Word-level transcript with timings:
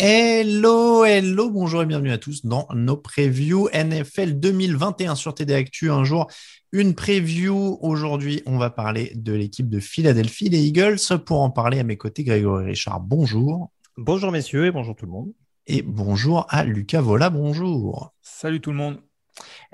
Hello, 0.00 1.04
hello, 1.04 1.50
bonjour 1.50 1.82
et 1.82 1.86
bienvenue 1.86 2.12
à 2.12 2.18
tous 2.18 2.46
dans 2.46 2.68
nos 2.72 2.96
previews 2.96 3.68
NFL 3.74 4.38
2021 4.38 5.16
sur 5.16 5.34
TD 5.34 5.54
Actu. 5.54 5.90
Un 5.90 6.04
jour, 6.04 6.28
une 6.70 6.94
preview. 6.94 7.78
Aujourd'hui, 7.80 8.40
on 8.46 8.58
va 8.58 8.70
parler 8.70 9.10
de 9.16 9.32
l'équipe 9.32 9.68
de 9.68 9.80
Philadelphie, 9.80 10.50
les 10.50 10.60
Eagles. 10.60 10.98
Pour 11.26 11.40
en 11.40 11.50
parler 11.50 11.80
à 11.80 11.82
mes 11.82 11.96
côtés, 11.96 12.22
Grégory 12.22 12.66
Richard, 12.66 13.00
bonjour. 13.00 13.72
Bonjour 13.96 14.30
messieurs 14.30 14.66
et 14.66 14.70
bonjour 14.70 14.94
tout 14.94 15.06
le 15.06 15.10
monde. 15.10 15.32
Et 15.66 15.82
bonjour 15.82 16.46
à 16.48 16.62
Lucas 16.62 17.00
Vola, 17.00 17.28
bonjour. 17.28 18.14
Salut 18.22 18.60
tout 18.60 18.70
le 18.70 18.76
monde. 18.76 19.00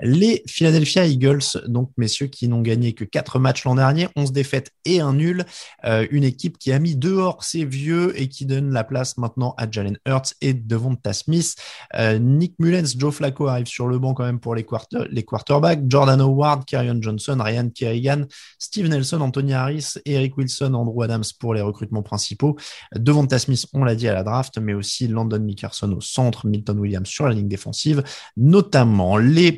Les 0.01 0.43
Philadelphia 0.47 1.05
Eagles, 1.05 1.43
donc 1.67 1.91
messieurs, 1.97 2.27
qui 2.27 2.47
n'ont 2.47 2.61
gagné 2.61 2.93
que 2.93 3.05
4 3.05 3.39
matchs 3.39 3.63
l'an 3.63 3.75
dernier, 3.75 4.09
11 4.15 4.31
défaites 4.31 4.71
et 4.83 4.99
un 4.99 5.13
nul. 5.13 5.45
Euh, 5.85 6.05
une 6.11 6.23
équipe 6.23 6.57
qui 6.57 6.71
a 6.71 6.79
mis 6.79 6.95
dehors 6.95 7.43
ses 7.43 7.65
vieux 7.65 8.19
et 8.19 8.27
qui 8.27 8.45
donne 8.45 8.71
la 8.71 8.83
place 8.83 9.17
maintenant 9.17 9.53
à 9.57 9.69
Jalen 9.69 9.97
Hurts 10.05 10.33
et 10.41 10.53
Devonta 10.53 11.13
Smith. 11.13 11.55
Euh, 11.95 12.19
Nick 12.19 12.55
Mullens, 12.59 12.97
Joe 12.97 13.13
Flacco 13.13 13.47
arrive 13.47 13.67
sur 13.67 13.87
le 13.87 13.97
banc 13.97 14.13
quand 14.13 14.25
même 14.25 14.39
pour 14.39 14.55
les, 14.55 14.63
quarter 14.63 15.05
quarterbacks. 15.25 15.83
Jordan 15.87 16.19
Howard, 16.19 16.65
Kerryon 16.65 17.01
Johnson, 17.01 17.37
Ryan 17.39 17.69
Kerrigan, 17.69 18.25
Steve 18.59 18.87
Nelson, 18.87 19.21
Anthony 19.21 19.53
Harris, 19.53 19.93
Eric 20.05 20.37
Wilson, 20.37 20.73
Andrew 20.73 21.03
Adams 21.03 21.23
pour 21.39 21.53
les 21.53 21.61
recrutements 21.61 22.03
principaux. 22.03 22.57
Devonta 22.93 23.39
Smith, 23.39 23.65
on 23.73 23.83
l'a 23.83 23.95
dit 23.95 24.07
à 24.07 24.13
la 24.13 24.23
draft, 24.23 24.57
mais 24.57 24.73
aussi 24.73 25.07
Landon 25.07 25.39
Mickerson 25.39 25.91
au 25.93 26.01
centre, 26.01 26.47
Milton 26.47 26.79
Williams 26.79 27.07
sur 27.07 27.27
la 27.27 27.33
ligne 27.33 27.47
défensive, 27.47 28.03
notamment 28.35 29.17
les 29.17 29.51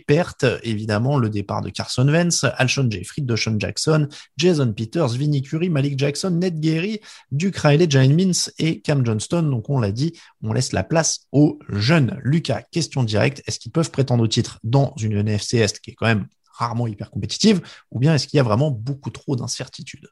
évidemment, 0.63 1.17
le 1.17 1.29
départ 1.29 1.61
de 1.61 1.69
Carson 1.69 2.07
Wentz, 2.07 2.45
Alshon 2.57 2.89
Jeffrey, 2.89 3.21
Deshaun 3.21 3.59
Jackson, 3.59 4.07
Jason 4.37 4.73
Peters, 4.73 5.09
Vinnie 5.09 5.41
Curry, 5.41 5.69
Malik 5.69 5.97
Jackson, 5.97 6.31
Ned 6.31 6.59
Gary, 6.59 6.99
Duke 7.31 7.57
Riley, 7.57 7.87
Jalen 7.89 8.15
Mins 8.15 8.49
et 8.59 8.81
Cam 8.81 9.05
Johnston. 9.05 9.43
Donc, 9.43 9.69
on 9.69 9.79
l'a 9.79 9.91
dit, 9.91 10.13
on 10.43 10.53
laisse 10.53 10.71
la 10.73 10.83
place 10.83 11.27
aux 11.31 11.59
jeunes. 11.69 12.19
Lucas, 12.23 12.61
question 12.71 13.03
directe. 13.03 13.41
Est-ce 13.47 13.59
qu'ils 13.59 13.71
peuvent 13.71 13.91
prétendre 13.91 14.23
au 14.23 14.27
titre 14.27 14.59
dans 14.63 14.93
une 14.97 15.13
NFC 15.13 15.57
Est 15.57 15.79
qui 15.79 15.91
est 15.91 15.95
quand 15.95 16.07
même 16.07 16.27
rarement 16.57 16.87
hyper 16.87 17.11
compétitive 17.11 17.61
ou 17.91 17.99
bien 17.99 18.15
est-ce 18.15 18.27
qu'il 18.27 18.37
y 18.37 18.39
a 18.39 18.43
vraiment 18.43 18.71
beaucoup 18.71 19.11
trop 19.11 19.35
d'incertitudes? 19.35 20.07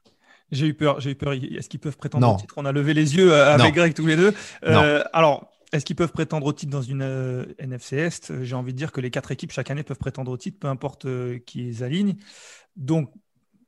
J'ai 0.52 0.66
eu 0.66 0.74
peur, 0.74 1.00
j'ai 1.00 1.10
eu 1.10 1.14
peur. 1.16 1.32
Est-ce 1.32 1.68
qu'ils 1.68 1.80
peuvent 1.80 1.96
prétendre 1.96 2.34
au 2.34 2.40
titre? 2.40 2.54
On 2.56 2.64
a 2.64 2.72
levé 2.72 2.94
les 2.94 3.16
yeux 3.16 3.32
euh, 3.32 3.54
avec 3.54 3.66
Non. 3.66 3.72
Greg 3.72 3.94
tous 3.94 4.06
les 4.06 4.16
deux. 4.16 4.32
Euh, 4.64 5.02
alors, 5.12 5.50
est-ce 5.72 5.84
qu'ils 5.84 5.96
peuvent 5.96 6.12
prétendre 6.12 6.46
au 6.46 6.52
titre 6.52 6.72
dans 6.72 6.82
une 6.82 7.02
euh, 7.02 7.44
NFC 7.58 7.96
Est? 7.96 8.42
J'ai 8.42 8.54
envie 8.54 8.72
de 8.72 8.78
dire 8.78 8.92
que 8.92 9.00
les 9.00 9.10
quatre 9.10 9.32
équipes 9.32 9.52
chaque 9.52 9.70
année 9.70 9.82
peuvent 9.82 9.98
prétendre 9.98 10.30
au 10.30 10.36
titre, 10.36 10.58
peu 10.58 10.68
importe 10.68 11.06
euh, 11.06 11.38
qui 11.38 11.62
les 11.62 11.82
aligne. 11.82 12.16
Donc, 12.76 13.12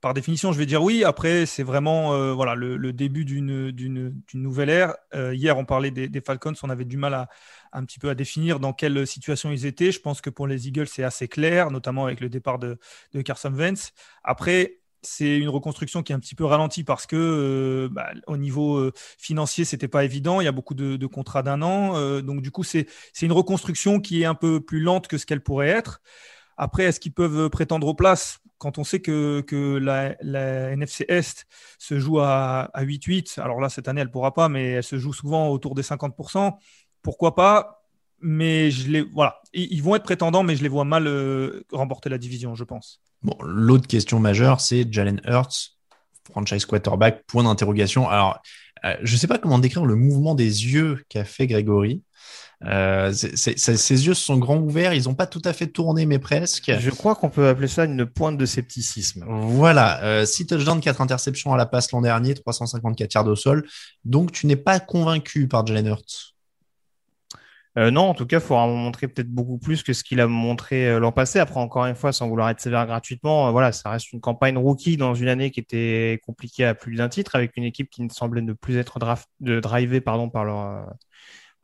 par 0.01 0.15
définition, 0.15 0.53
je 0.53 0.59
vais 0.59 0.67
dire 0.67 0.83
oui. 0.83 1.03
Après, 1.05 1.47
c'est 1.47 1.63
vraiment 1.63 2.15
euh, 2.15 2.33
voilà 2.33 2.55
le, 2.55 2.93
début 2.93 3.25
d'une 3.25 4.23
nouvelle 4.35 4.71
ère. 4.71 4.95
Euh, 5.15 5.35
hier, 5.35 5.59
on 5.59 5.65
parlait 5.65 5.91
des, 5.91 6.09
des 6.09 6.21
Falcons. 6.21 6.55
On 6.63 6.71
avait 6.71 6.85
du 6.85 6.97
mal 6.97 7.15
à 7.15 7.29
un 7.73 7.85
petit 7.85 7.99
peu 7.99 8.09
à 8.09 8.15
définir 8.15 8.61
dans 8.61 8.73
quelle 8.73 9.07
situation 9.07 9.51
ils 9.51 9.67
étaient. 9.67 9.93
Je 9.93 10.01
pense 10.01 10.21
que 10.21 10.31
pour 10.31 10.47
les 10.47 10.69
Eagles, 10.69 10.87
c'est 10.87 11.03
assez 11.03 11.29
clair, 11.29 11.71
notamment 11.71 12.07
avec 12.07 12.21
le 12.21 12.29
départ 12.29 12.59
de, 12.59 12.79
de 13.13 13.23
Carson 13.23 13.53
Wentz. 13.53 13.93
Après, 14.23 14.79
c'est 15.03 15.39
une 15.39 15.49
reconstruction 15.49 16.03
qui 16.03 16.13
est 16.13 16.15
un 16.15 16.21
petit 16.21 16.35
peu 16.35 16.45
ralentie 16.45 16.85
parce 16.85 17.07
que 17.07 17.17
euh, 17.17 17.89
bah, 17.91 18.11
au 18.27 18.37
niveau 18.37 18.77
euh, 18.77 18.93
financier, 19.19 19.65
c'était 19.65 19.89
pas 19.89 20.05
évident. 20.05 20.41
Il 20.41 20.45
y 20.45 20.49
a 20.49 20.53
beaucoup 20.53 20.75
de, 20.75 21.07
contrats 21.07 21.43
d'un 21.43 21.63
an, 21.63 21.97
Euh, 21.97 22.23
donc 22.23 22.43
du 22.43 22.51
coup, 22.51 22.65
c'est 22.65 22.87
une 23.23 23.33
reconstruction 23.33 24.01
qui 24.01 24.23
est 24.23 24.25
un 24.25 24.35
peu 24.35 24.61
plus 24.61 24.81
lente 24.81 25.09
que 25.09 25.19
ce 25.19 25.27
qu'elle 25.27 25.43
pourrait 25.43 25.69
être. 25.69 26.01
Après, 26.57 26.85
est-ce 26.85 27.01
qu'ils 27.01 27.15
peuvent 27.15 27.51
prétendre 27.51 27.87
aux 27.87 27.95
places? 27.95 28.41
Quand 28.59 28.79
on 28.79 28.85
sait 28.85 29.01
que, 29.01 29.45
la, 29.81 30.73
NFC 30.73 31.05
Est 31.09 31.47
se 31.79 31.99
joue 31.99 32.21
à, 32.21 32.71
à 32.75 32.85
8-8 32.85 33.41
Alors 33.41 33.61
là, 33.61 33.69
cette 33.69 33.89
année, 33.89 34.01
elle 34.01 34.11
pourra 34.11 34.35
pas, 34.35 34.49
mais 34.49 34.73
elle 34.73 34.83
se 34.85 34.99
joue 34.99 35.13
souvent 35.13 35.49
autour 35.49 35.75
des 35.75 35.83
50%. 35.83 36.57
Pourquoi 37.03 37.35
pas? 37.35 37.79
Mais 38.21 38.71
je 38.71 38.91
les 38.91 39.03
voilà, 39.03 39.41
ils, 39.53 39.83
vont 39.83 39.95
être 39.95 40.03
prétendants, 40.03 40.43
mais 40.43 40.57
je 40.57 40.63
les 40.63 40.69
vois 40.69 40.85
mal 40.85 41.07
euh, 41.07 41.65
remporter 41.73 42.09
la 42.09 42.19
division, 42.19 42.55
je 42.55 42.65
pense. 42.65 43.01
Bon, 43.23 43.37
l'autre 43.43 43.87
question 43.87 44.21
majeure, 44.21 44.61
c'est 44.61 44.87
Jalen 44.91 45.21
Hurts, 45.25 45.77
franchise 46.31 46.67
quarterback, 46.67 47.25
point 47.27 47.45
d'interrogation. 47.45 48.09
Alors, 48.09 48.41
euh, 48.85 48.95
je 49.03 49.15
ne 49.15 49.19
sais 49.19 49.27
pas 49.27 49.39
comment 49.39 49.59
décrire 49.59 49.85
le 49.85 49.97
mouvement 49.97 50.35
des 50.35 50.45
yeux 50.45 51.05
qu'a 51.09 51.25
fait 51.25 51.47
Grégory. 51.47 52.03
Euh, 52.65 53.13
ses 53.13 54.07
yeux 54.07 54.15
se 54.15 54.25
sont 54.25 54.37
grands 54.37 54.59
ouverts, 54.59 54.93
ils 54.93 55.05
n'ont 55.05 55.15
pas 55.15 55.27
tout 55.27 55.43
à 55.45 55.53
fait 55.53 55.69
tourné, 55.69 56.07
mais 56.07 56.19
presque. 56.19 56.73
Je 56.79 56.91
crois 56.91 57.15
qu'on 57.15 57.31
peut 57.31 57.49
appeler 57.49 57.69
ça 57.69 57.85
une 57.85 58.05
pointe 58.05 58.37
de 58.37 58.47
scepticisme. 58.47 59.25
Voilà, 59.29 60.03
euh, 60.03 60.27
6 60.27 60.47
touchdowns, 60.47 60.81
4 60.81 61.01
interceptions 61.01 61.53
à 61.53 61.57
la 61.57 61.67
passe 61.67 61.93
l'an 61.93 62.01
dernier, 62.01 62.35
354 62.35 63.15
yards 63.15 63.29
au 63.29 63.37
sol. 63.37 63.67
Donc, 64.05 64.33
tu 64.33 64.47
n'es 64.47 64.57
pas 64.57 64.81
convaincu 64.81 65.47
par 65.47 65.67
Jalen 65.67 65.87
Hurts. 65.87 66.35
Euh, 67.79 67.91
non, 67.93 68.03
en 68.09 68.15
tout 68.15 68.27
cas, 68.27 68.39
il 68.39 68.43
faudra 68.43 68.67
montrer 68.67 69.07
peut-être 69.09 69.31
beaucoup 69.31 69.59
plus 69.59 69.85
que 69.85 69.93
ce 69.93 70.03
qu'il 70.03 70.21
a 70.21 70.27
montré 70.27 70.89
euh, 70.89 70.99
l'an 70.99 71.13
passé. 71.13 71.39
Après, 71.39 71.61
encore 71.61 71.87
une 71.87 71.95
fois, 71.95 72.13
sans 72.13 72.29
vouloir 72.29 72.49
être 72.51 72.61
sévère 72.61 72.87
gratuitement, 72.87 73.49
euh, 73.49 73.51
voilà, 73.53 73.71
ça 73.73 73.91
reste 73.91 74.13
une 74.13 74.21
campagne 74.21 74.59
rookie 74.59 74.97
dans 74.97 75.15
une 75.15 75.29
année 75.29 75.53
qui 75.53 75.61
était 75.61 76.21
compliquée 76.27 76.65
à 76.65 76.75
plus 76.75 76.97
d'un 76.97 77.09
titre, 77.09 77.37
avec 77.37 77.57
une 77.57 77.63
équipe 77.65 77.89
qui 77.91 78.03
ne 78.03 78.09
semblait 78.09 78.43
ne 78.43 78.53
plus 78.53 78.79
être 78.79 78.99
drivée 79.41 80.01
par 80.01 80.17
leur, 80.45 80.89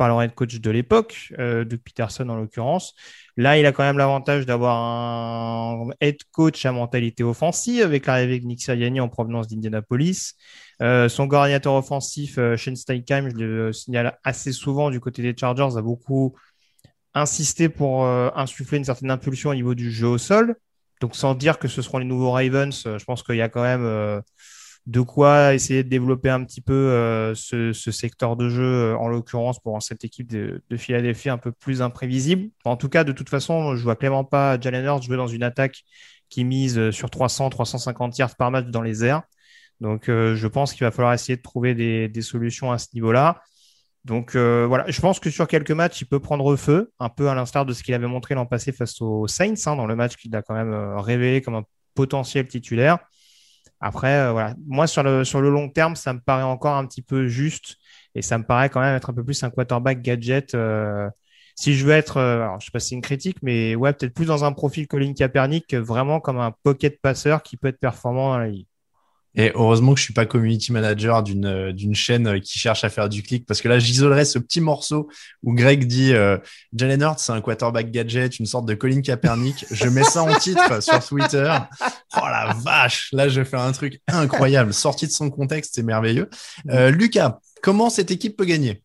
par 0.04 0.08
leur 0.10 0.22
head 0.22 0.34
coach 0.34 0.60
de 0.60 0.70
l'époque, 0.70 1.32
euh, 1.38 1.64
de 1.64 1.76
Peterson 1.76 2.28
en 2.28 2.36
l'occurrence. 2.36 2.94
Là, 3.38 3.56
il 3.58 3.64
a 3.64 3.72
quand 3.72 3.84
même 3.84 3.96
l'avantage 3.96 4.44
d'avoir 4.44 4.76
un 4.76 5.88
head 6.02 6.18
coach 6.30 6.66
à 6.66 6.72
mentalité 6.72 7.24
offensive 7.24 7.82
avec 7.82 8.04
l'arrivée 8.04 8.38
de 8.38 8.44
Nick 8.44 8.60
Sirianni 8.60 9.00
en 9.00 9.08
provenance 9.08 9.48
d'Indianapolis. 9.48 10.34
Euh, 10.82 11.08
son 11.08 11.26
coordinateur 11.26 11.72
offensif, 11.72 12.36
euh, 12.36 12.54
Shane 12.58 12.76
Steichen, 12.76 13.30
je 13.30 13.36
le 13.42 13.72
signale 13.72 14.18
assez 14.24 14.52
souvent 14.52 14.90
du 14.90 15.00
côté 15.00 15.22
des 15.22 15.34
Chargers, 15.34 15.78
a 15.78 15.80
beaucoup 15.80 16.34
insisté 17.14 17.70
pour 17.70 18.04
euh, 18.04 18.28
insuffler 18.34 18.76
une 18.76 18.84
certaine 18.84 19.10
impulsion 19.10 19.50
au 19.50 19.54
niveau 19.54 19.74
du 19.74 19.90
jeu 19.90 20.08
au 20.08 20.18
sol. 20.18 20.54
Donc, 21.00 21.16
sans 21.16 21.34
dire 21.34 21.58
que 21.58 21.66
ce 21.66 21.80
seront 21.80 21.96
les 21.96 22.04
nouveaux 22.04 22.32
Ravens, 22.32 22.82
je 22.84 23.04
pense 23.06 23.22
qu'il 23.22 23.36
y 23.36 23.42
a 23.42 23.48
quand 23.48 23.62
même 23.62 24.22
de 24.86 25.00
quoi 25.00 25.54
essayer 25.54 25.82
de 25.82 25.88
développer 25.88 26.28
un 26.28 26.44
petit 26.44 26.60
peu 26.60 26.74
euh, 26.74 27.34
ce, 27.34 27.72
secteur 27.72 28.36
de 28.36 28.50
jeu, 28.50 28.62
euh, 28.62 28.96
en 28.96 29.08
l'occurrence 29.08 29.58
pour 29.58 29.82
cette 29.82 30.04
équipe 30.04 30.30
de, 30.30 30.62
de 30.68 30.76
Philadelphie 30.76 31.30
un 31.30 31.38
peu 31.38 31.52
plus 31.52 31.80
imprévisible. 31.80 32.50
En 32.64 32.76
tout 32.76 32.90
cas, 32.90 33.02
de 33.04 33.12
toute 33.12 33.30
façon, 33.30 33.76
je 33.76 33.82
vois 33.82 33.96
clairement 33.96 34.24
pas 34.24 34.60
Jalen 34.60 34.84
Hurts 34.84 35.02
jouer 35.02 35.16
dans 35.16 35.26
une 35.26 35.42
attaque 35.42 35.84
qui 36.28 36.44
mise 36.44 36.78
euh, 36.78 36.92
sur 36.92 37.08
300, 37.08 37.48
350 37.50 38.18
yards 38.18 38.36
par 38.36 38.50
match 38.50 38.66
dans 38.66 38.82
les 38.82 39.04
airs. 39.04 39.22
Donc, 39.80 40.04
je 40.06 40.46
pense 40.46 40.72
qu'il 40.72 40.84
va 40.84 40.92
falloir 40.92 41.12
essayer 41.12 41.36
de 41.36 41.42
trouver 41.42 41.74
des, 41.74 42.22
solutions 42.22 42.70
à 42.70 42.78
ce 42.78 42.86
niveau-là. 42.94 43.42
Donc 44.04 44.36
voilà, 44.36 44.84
je 44.88 45.00
pense 45.00 45.18
que 45.18 45.30
sur 45.30 45.48
quelques 45.48 45.72
matchs, 45.72 46.00
il 46.00 46.04
peut 46.06 46.20
prendre 46.20 46.54
feu, 46.56 46.92
un 47.00 47.08
peu 47.08 47.28
à 47.28 47.34
l'instar 47.34 47.66
de 47.66 47.72
ce 47.72 47.82
qu'il 47.82 47.92
avait 47.92 48.06
montré 48.06 48.34
l'an 48.34 48.46
passé 48.46 48.70
face 48.70 49.02
aux 49.02 49.26
Saints, 49.26 49.54
hein, 49.66 49.76
dans 49.76 49.86
le 49.86 49.96
match 49.96 50.14
qu'il 50.14 50.34
a 50.36 50.42
quand 50.42 50.54
même 50.54 50.72
révélé 50.96 51.42
comme 51.42 51.56
un 51.56 51.64
potentiel 51.94 52.46
titulaire. 52.46 52.98
Après, 53.80 54.30
voilà, 54.32 54.54
moi 54.66 54.86
sur 54.86 55.02
le 55.02 55.24
sur 55.24 55.40
le 55.40 55.50
long 55.50 55.68
terme, 55.68 55.96
ça 55.96 56.12
me 56.14 56.20
paraît 56.20 56.42
encore 56.42 56.76
un 56.76 56.86
petit 56.86 57.02
peu 57.02 57.26
juste 57.28 57.76
et 58.14 58.22
ça 58.22 58.38
me 58.38 58.44
paraît 58.44 58.70
quand 58.70 58.80
même 58.80 58.96
être 58.96 59.10
un 59.10 59.14
peu 59.14 59.24
plus 59.24 59.42
un 59.42 59.50
quarterback 59.50 60.00
gadget. 60.02 60.56
si 61.56 61.74
je 61.74 61.84
veux 61.86 61.92
être, 61.92 62.18
alors 62.20 62.60
je 62.60 62.66
sais 62.66 62.70
pas 62.72 62.80
si 62.80 62.88
c'est 62.90 62.94
une 62.96 63.02
critique, 63.02 63.38
mais 63.42 63.74
ouais, 63.76 63.92
peut-être 63.92 64.14
plus 64.14 64.26
dans 64.26 64.44
un 64.44 64.52
profil 64.52 64.86
Colin 64.88 65.12
Kaepernick, 65.14 65.74
vraiment 65.74 66.20
comme 66.20 66.38
un 66.38 66.52
pocket 66.62 67.00
passeur 67.00 67.42
qui 67.42 67.56
peut 67.56 67.68
être 67.68 67.78
performant 67.80 68.30
dans 68.32 68.38
la 68.38 68.48
ligue. 68.48 68.66
Et 69.36 69.50
heureusement 69.54 69.94
que 69.94 69.98
je 69.98 70.04
suis 70.04 70.14
pas 70.14 70.26
community 70.26 70.72
manager 70.72 71.22
d'une 71.22 71.46
euh, 71.46 71.72
d'une 71.72 71.94
chaîne 71.94 72.26
euh, 72.28 72.38
qui 72.38 72.58
cherche 72.58 72.84
à 72.84 72.88
faire 72.88 73.08
du 73.08 73.22
clic 73.22 73.46
parce 73.46 73.60
que 73.60 73.68
là 73.68 73.80
j'isolerais 73.80 74.24
ce 74.24 74.38
petit 74.38 74.60
morceau 74.60 75.08
où 75.42 75.54
Greg 75.54 75.86
dit 75.86 76.12
euh, 76.12 76.38
Jalen 76.72 77.02
Hurts 77.02 77.18
c'est 77.18 77.32
un 77.32 77.40
quarterback 77.40 77.90
gadget, 77.90 78.38
une 78.38 78.46
sorte 78.46 78.66
de 78.66 78.74
Colin 78.74 79.00
Kaepernick. 79.00 79.66
je 79.70 79.88
mets 79.88 80.04
ça 80.04 80.22
en 80.22 80.34
titre 80.38 80.80
sur 80.82 81.04
Twitter. 81.04 81.52
Oh 82.16 82.26
la 82.26 82.54
vache, 82.56 83.08
là 83.12 83.28
je 83.28 83.42
fais 83.42 83.56
un 83.56 83.72
truc 83.72 84.00
incroyable, 84.06 84.72
sorti 84.72 85.06
de 85.06 85.12
son 85.12 85.30
contexte, 85.30 85.72
c'est 85.74 85.82
merveilleux. 85.82 86.30
Euh, 86.70 86.90
Lucas, 86.90 87.40
comment 87.60 87.90
cette 87.90 88.12
équipe 88.12 88.36
peut 88.36 88.44
gagner? 88.44 88.82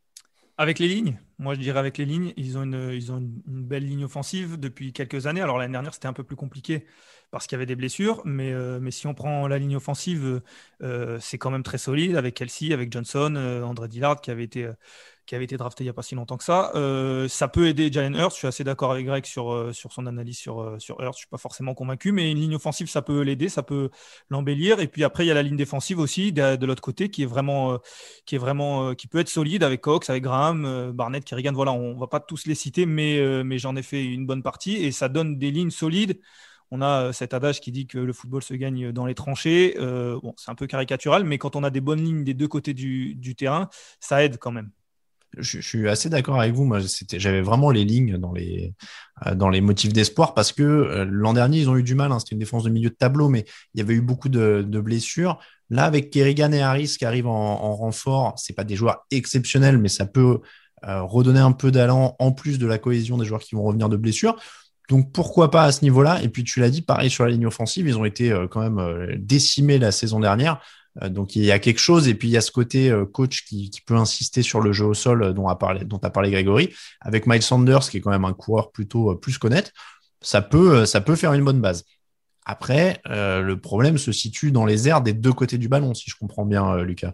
Avec 0.57 0.79
les 0.79 0.87
lignes? 0.87 1.19
Moi, 1.39 1.56
je 1.56 1.62
dirais 1.62 1.80
avec 1.80 1.97
les 1.97 2.03
lignes, 2.06 2.33
ils 2.36 2.57
ont 2.57 2.63
une, 2.63 3.41
belle 3.47 3.86
ligne 3.86 4.03
offensive 4.03 4.59
depuis 4.59 4.91
quelques 4.91 5.25
années. 5.25 5.39
Alors 5.39 5.57
l'année 5.57 5.71
dernière, 5.71 5.94
c'était 5.94 6.07
un 6.07 6.13
peu 6.13 6.25
plus 6.25 6.36
compliqué 6.36 6.86
parce 7.31 7.47
qu'il 7.47 7.56
y 7.56 7.57
avait 7.57 7.65
des 7.65 7.77
blessures. 7.77 8.21
Mais, 8.25 8.51
euh, 8.51 8.91
si 8.91 9.07
on 9.07 9.13
prend 9.13 9.47
la 9.47 9.57
ligne 9.57 9.77
offensive, 9.77 10.41
euh, 10.83 11.18
c'est 11.21 11.38
quand 11.38 11.50
même 11.50 11.63
très 11.63 11.77
solide 11.77 12.18
avec 12.18 12.36
Kelsey, 12.36 12.74
avec 12.74 12.91
Johnson, 12.91 13.36
euh, 13.38 13.63
André 13.63 13.88
Dillard 13.88 14.19
qui 14.19 14.31
avait 14.31 14.44
été 14.44 14.69
qui 15.29 15.35
avait 15.35 15.45
été 15.45 15.57
drafté 15.57 15.83
il 15.83 15.85
n'y 15.85 15.91
a 15.91 15.93
pas 15.93 16.01
si 16.01 16.15
longtemps 16.15 16.37
que 16.37 16.43
ça. 16.43 16.71
ça 17.29 17.47
peut 17.47 17.67
aider 17.67 17.91
Jalen 17.91 18.15
Hurts. 18.15 18.31
Je 18.31 18.37
suis 18.37 18.47
assez 18.47 18.63
d'accord 18.63 18.91
avec 18.91 19.05
Greg 19.05 19.25
sur, 19.25 19.69
sur 19.73 19.91
son 19.91 20.07
analyse 20.07 20.39
sur, 20.39 20.75
sur 20.79 20.99
Hurts. 20.99 21.13
Je 21.13 21.17
ne 21.17 21.19
suis 21.19 21.27
pas 21.27 21.37
forcément 21.37 21.75
convaincu, 21.75 22.11
mais 22.11 22.31
une 22.31 22.39
ligne 22.39 22.55
offensive, 22.55 22.89
ça 22.89 23.03
peut 23.03 23.21
l'aider, 23.21 23.47
ça 23.47 23.61
peut 23.61 23.91
l'embellir. 24.31 24.79
Et 24.79 24.87
puis 24.87 25.03
après, 25.03 25.25
il 25.25 25.27
y 25.27 25.31
a 25.31 25.35
la 25.35 25.43
ligne 25.43 25.55
défensive 25.55 25.99
aussi 25.99 26.33
de, 26.33 26.65
l'autre 26.65 26.81
côté 26.81 27.09
qui 27.09 27.21
est 27.21 27.27
vraiment, 27.27 27.77
qui 28.25 28.35
est 28.35 28.39
vraiment, 28.39 28.95
qui 28.95 29.07
peut 29.07 29.19
être 29.19 29.29
solide 29.29 29.63
avec 29.63 29.81
Cox, 29.81 30.09
avec 30.09 30.23
Graham, 30.23 30.91
Barnett, 30.93 31.23
Kerrigan. 31.23 31.53
Voilà, 31.53 31.73
on 31.73 31.93
ne 31.93 31.99
va 31.99 32.07
pas 32.07 32.19
tous 32.19 32.47
les 32.47 32.55
citer, 32.55 32.87
mais, 32.87 33.43
mais 33.43 33.59
j'en 33.59 33.75
ai 33.75 33.83
fait 33.83 34.03
une 34.03 34.25
bonne 34.25 34.41
partie 34.41 34.77
et 34.77 34.91
ça 34.91 35.09
donne 35.09 35.37
des 35.37 35.51
lignes 35.51 35.71
solides 35.71 36.19
on 36.71 36.81
a 36.81 37.05
euh, 37.05 37.11
cet 37.11 37.33
adage 37.33 37.61
qui 37.61 37.71
dit 37.71 37.87
que 37.87 37.97
le 37.97 38.13
football 38.13 38.43
se 38.43 38.53
gagne 38.53 38.91
dans 38.91 39.05
les 39.05 39.15
tranchées. 39.15 39.75
Euh, 39.79 40.19
bon, 40.21 40.33
c'est 40.37 40.51
un 40.51 40.55
peu 40.55 40.67
caricatural, 40.67 41.23
mais 41.23 41.37
quand 41.37 41.55
on 41.55 41.63
a 41.63 41.69
des 41.69 41.81
bonnes 41.81 42.03
lignes 42.03 42.23
des 42.23 42.33
deux 42.33 42.47
côtés 42.47 42.73
du, 42.73 43.35
terrain, 43.35 43.69
ça 43.99 44.23
aide 44.23 44.37
quand 44.37 44.51
même. 44.51 44.71
Je, 45.37 45.59
suis 45.61 45.87
assez 45.87 46.09
d'accord 46.09 46.39
avec 46.39 46.53
vous. 46.53 46.65
Moi, 46.65 46.79
j'avais 47.13 47.41
vraiment 47.41 47.71
les 47.71 47.85
lignes 47.85 48.17
dans 48.17 48.33
les, 48.33 48.73
euh, 49.27 49.61
motifs 49.61 49.93
d'espoir 49.93 50.33
parce 50.33 50.51
que 50.51 51.07
l'an 51.09 51.33
dernier, 51.33 51.59
ils 51.59 51.69
ont 51.69 51.77
eu 51.77 51.83
du 51.83 51.95
mal. 51.95 52.11
Hein. 52.11 52.19
C'était 52.19 52.33
une 52.33 52.39
défense 52.39 52.63
de 52.63 52.69
milieu 52.69 52.89
de 52.89 52.95
tableau, 52.95 53.29
mais 53.29 53.45
il 53.73 53.79
y 53.79 53.81
avait 53.81 53.93
eu 53.93 54.01
beaucoup 54.01 54.29
de, 54.29 54.61
blessures. 54.79 55.39
Là, 55.69 55.85
avec 55.85 56.09
Kerrigan 56.09 56.51
et 56.51 56.61
Harris 56.61 56.95
qui 56.97 57.05
arrivent 57.05 57.27
en, 57.27 57.63
en 57.63 57.75
renfort, 57.75 58.33
c'est 58.37 58.53
pas 58.53 58.63
des 58.63 58.75
joueurs 58.75 59.05
exceptionnels, 59.11 59.77
mais 59.77 59.89
ça 59.89 60.05
peut 60.05 60.39
redonner 60.81 61.41
un 61.41 61.51
peu 61.51 61.71
d'allant 61.71 62.15
en 62.19 62.31
plus 62.31 62.57
de 62.57 62.65
la 62.65 62.77
cohésion 62.77 63.17
des 63.17 63.25
joueurs 63.25 63.41
qui 63.41 63.55
vont 63.55 63.63
revenir 63.63 63.89
de 63.89 63.97
blessures. 63.97 64.37
Donc 64.89 65.11
pourquoi 65.11 65.51
pas 65.51 65.63
à 65.63 65.71
ce 65.71 65.83
niveau-là? 65.83 66.21
Et 66.23 66.29
puis 66.29 66.43
tu 66.43 66.59
l'as 66.59 66.71
dit, 66.71 66.81
pareil 66.81 67.09
sur 67.09 67.23
la 67.23 67.31
ligne 67.31 67.45
offensive, 67.45 67.87
ils 67.87 67.97
ont 67.97 68.05
été 68.05 68.31
euh, 68.31 68.47
quand 68.47 68.61
même 68.61 68.79
euh, 68.79 69.15
décimés 69.17 69.77
la 69.77 69.91
saison 69.91 70.19
dernière. 70.19 70.59
Euh, 71.03 71.09
donc 71.09 71.35
il 71.35 71.43
y 71.43 71.51
a 71.51 71.59
quelque 71.59 71.79
chose, 71.79 72.07
et 72.07 72.15
puis 72.15 72.27
il 72.27 72.31
y 72.31 72.37
a 72.37 72.41
ce 72.41 72.51
côté 72.51 72.93
coach 73.13 73.45
qui, 73.45 73.71
peut 73.85 73.95
insister 73.95 74.41
sur 74.41 74.61
le 74.61 74.71
jeu 74.73 74.85
au 74.85 74.93
sol 74.93 75.33
dont 75.33 75.47
a 75.47 75.55
parlé, 75.55 75.85
dont 75.85 75.99
Grégory, 76.03 76.73
avec 77.01 77.27
Miles 77.27 77.41
Sanders 77.41 77.89
qui 77.89 77.97
est 77.97 78.01
quand 78.01 78.11
même 78.11 78.25
un 78.25 78.33
coureur 78.33 78.71
plutôt 78.71 79.15
plus 79.15 79.37
connaître. 79.37 79.71
Ça 80.21 80.41
peut, 80.41 80.85
ça 80.85 81.01
peut 81.01 81.15
faire 81.15 81.33
une 81.33 81.43
bonne 81.43 81.61
base. 81.61 81.85
Après, 82.45 83.01
le 83.05 83.55
problème 83.55 83.97
se 83.97 84.11
situe 84.11 84.51
dans 84.51 84.65
les 84.65 84.87
airs 84.87 85.01
des 85.01 85.13
deux 85.13 85.33
côtés 85.33 85.57
du 85.57 85.69
ballon, 85.69 85.93
si 85.93 86.09
je 86.09 86.15
comprends 86.15 86.45
bien, 86.45 86.77
Lucas. 86.77 87.13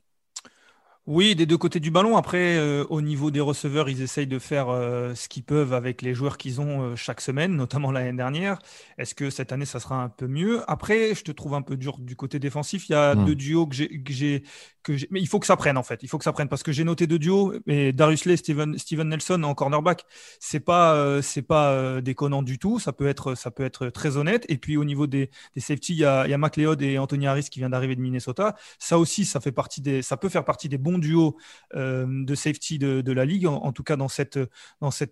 Oui, 1.08 1.36
des 1.36 1.46
deux 1.46 1.58
côtés 1.58 1.80
du 1.80 1.92
ballon. 1.92 2.18
Après, 2.18 2.58
euh, 2.58 2.84
au 2.90 3.00
niveau 3.00 3.30
des 3.30 3.40
receveurs, 3.40 3.90
ils 3.90 4.02
essayent 4.02 4.26
de 4.26 4.40
faire 4.40 4.70
euh, 4.70 5.14
ce 5.14 5.30
qu'ils 5.30 5.44
peuvent 5.44 5.72
avec 5.72 6.02
les 6.02 6.16
joueurs 6.16 6.36
qu'ils 6.36 6.62
ont 6.62 6.82
euh, 6.82 6.96
chaque 6.96 7.22
semaine, 7.22 7.56
notamment 7.56 7.92
l'année 7.92 8.18
dernière. 8.18 8.58
Est-ce 8.98 9.14
que 9.14 9.30
cette 9.30 9.52
année, 9.52 9.66
ça 9.66 9.80
sera 9.80 10.02
un 10.02 10.10
peu 10.10 10.26
mieux? 10.26 10.64
Après, 10.68 11.14
je 11.14 11.24
te 11.24 11.32
trouve 11.32 11.54
un 11.54 11.62
peu 11.62 11.78
dur 11.78 12.00
du 12.00 12.16
côté 12.16 12.40
défensif. 12.40 12.90
Il 12.90 12.94
y 12.94 12.96
a 12.96 13.14
hmm. 13.14 13.26
deux 13.26 13.36
duos 13.36 13.68
que 13.68 13.76
j'ai, 13.76 14.44
que 14.82 14.94
mais 15.12 15.22
il 15.22 15.28
faut 15.28 15.40
que 15.40 15.46
ça 15.46 15.56
prenne 15.56 15.78
en 15.78 15.84
fait. 15.84 16.02
Il 16.02 16.10
faut 16.10 16.18
que 16.18 16.24
ça 16.24 16.34
prenne 16.34 16.50
parce 16.50 16.64
que 16.64 16.72
j'ai 16.72 16.84
noté 16.84 17.06
deux 17.06 17.20
duos. 17.20 17.54
Mais 17.68 17.94
Darius 17.94 18.26
Lay, 18.26 18.38
Steven, 18.38 18.76
Steven 18.80 19.08
Nelson 19.08 19.44
en 19.44 19.54
cornerback, 19.54 20.06
c'est 20.40 20.60
pas, 20.60 21.22
c'est 21.22 21.44
pas 21.44 22.02
déconnant 22.02 22.42
du 22.42 22.58
tout. 22.58 22.80
Ça 22.80 22.94
peut 22.94 23.08
être, 23.08 23.36
ça 23.36 23.52
peut 23.52 23.64
être 23.64 23.90
très 23.90 24.18
honnête. 24.18 24.46
Et 24.50 24.58
puis 24.58 24.76
au 24.76 24.84
niveau 24.84 25.06
des, 25.06 25.30
des 25.54 25.62
safety, 25.62 25.94
il 25.94 26.00
y 26.00 26.06
a, 26.06 26.26
il 26.26 26.32
y 26.32 26.34
a 26.34 26.38
McLeod 26.38 26.82
et 26.82 26.98
Anthony 26.98 27.28
Harris 27.28 27.48
qui 27.52 27.60
vient 27.60 27.70
d'arriver 27.70 27.96
de 27.96 28.02
Minnesota. 28.02 28.56
Ça 28.80 28.98
aussi, 28.98 29.26
ça 29.26 29.40
fait 29.40 29.52
partie 29.52 29.82
des, 29.82 30.02
ça 30.02 30.18
peut 30.18 30.30
faire 30.30 30.46
partie 30.46 30.70
des 30.70 30.78
bons 30.78 30.95
duo 30.98 31.38
euh, 31.76 32.06
de 32.08 32.36
safety 32.36 32.80
de, 32.80 33.12
la 33.12 33.26
ligue, 33.26 33.48
en, 33.48 33.72
tout 33.72 33.84
cas 33.84 33.96
dans 33.96 34.08
cette, 34.08 34.40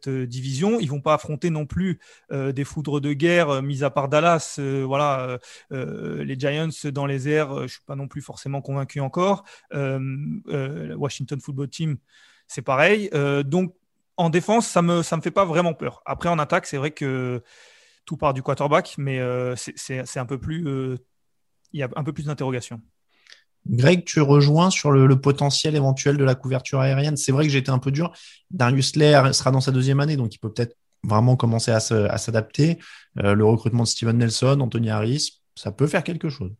division. 0.09 0.79
Ils 0.79 0.89
vont 0.89 1.01
pas 1.01 1.13
affronter 1.13 1.49
non 1.49 1.65
plus 1.65 1.99
euh, 2.31 2.51
des 2.51 2.63
foudres 2.63 3.01
de 3.01 3.13
guerre, 3.13 3.49
euh, 3.49 3.61
mis 3.61 3.83
à 3.83 3.89
part 3.89 4.09
Dallas. 4.09 4.59
voilà, 4.59 5.39
les 5.71 6.39
Giants 6.39 6.69
dans 6.91 7.05
les 7.05 7.29
airs, 7.29 7.63
je 7.63 7.73
suis 7.73 7.83
pas 7.85 7.95
non 7.95 8.07
plus 8.07 8.21
forcément 8.21 8.61
convaincu 8.61 8.99
encore. 8.99 9.43
Washington 9.71 11.39
Football 11.39 11.69
Team, 11.69 11.97
c'est 12.47 12.61
pareil. 12.61 13.09
donc 13.45 13.75
en 14.15 14.29
défense, 14.29 14.67
ça 14.67 14.81
me 14.81 14.97
me 14.97 15.21
fait 15.21 15.31
pas 15.31 15.45
vraiment 15.45 15.73
peur. 15.73 16.01
Après 16.05 16.29
en 16.29 16.39
attaque, 16.39 16.65
c'est 16.65 16.77
vrai 16.77 16.91
que 16.91 17.41
tout 18.05 18.17
part 18.17 18.33
du 18.33 18.43
quarterback, 18.43 18.95
mais 18.97 19.19
c'est 19.55 20.17
un 20.17 20.25
peu 20.25 20.39
plus 20.39 20.99
il 21.73 21.79
y 21.79 21.83
a 21.83 21.89
un 21.95 22.03
peu 22.03 22.13
plus 22.13 22.25
d'interrogations. 22.25 22.81
Greg, 23.65 24.03
tu 24.03 24.21
rejoins 24.21 24.69
sur 24.69 24.91
le, 24.91 25.19
potentiel 25.19 25.75
éventuel 25.75 26.17
de 26.17 26.23
la 26.23 26.35
couverture 26.35 26.79
aérienne? 26.79 27.15
C'est 27.17 27.31
vrai 27.31 27.45
que 27.45 27.51
j'étais 27.51 27.69
un 27.69 27.79
peu 27.79 27.91
dur. 27.91 28.11
Darius 28.51 28.95
Lair 28.95 29.33
sera 29.33 29.51
dans 29.51 29.61
sa 29.61 29.71
deuxième 29.71 29.99
année, 29.99 30.17
donc 30.17 30.35
il 30.35 30.39
peut 30.39 30.51
peut-être 30.51 30.75
vraiment 31.03 31.35
commencer 31.35 31.71
à 31.71 31.79
s'adapter. 31.79 32.79
Euh, 33.23 33.35
le 33.35 33.45
recrutement 33.45 33.83
de 33.83 33.87
Steven 33.87 34.17
Nelson, 34.17 34.59
Anthony 34.59 34.89
Harris, 34.89 35.41
ça 35.55 35.71
peut 35.71 35.87
faire 35.87 36.03
quelque 36.03 36.29
chose. 36.29 36.51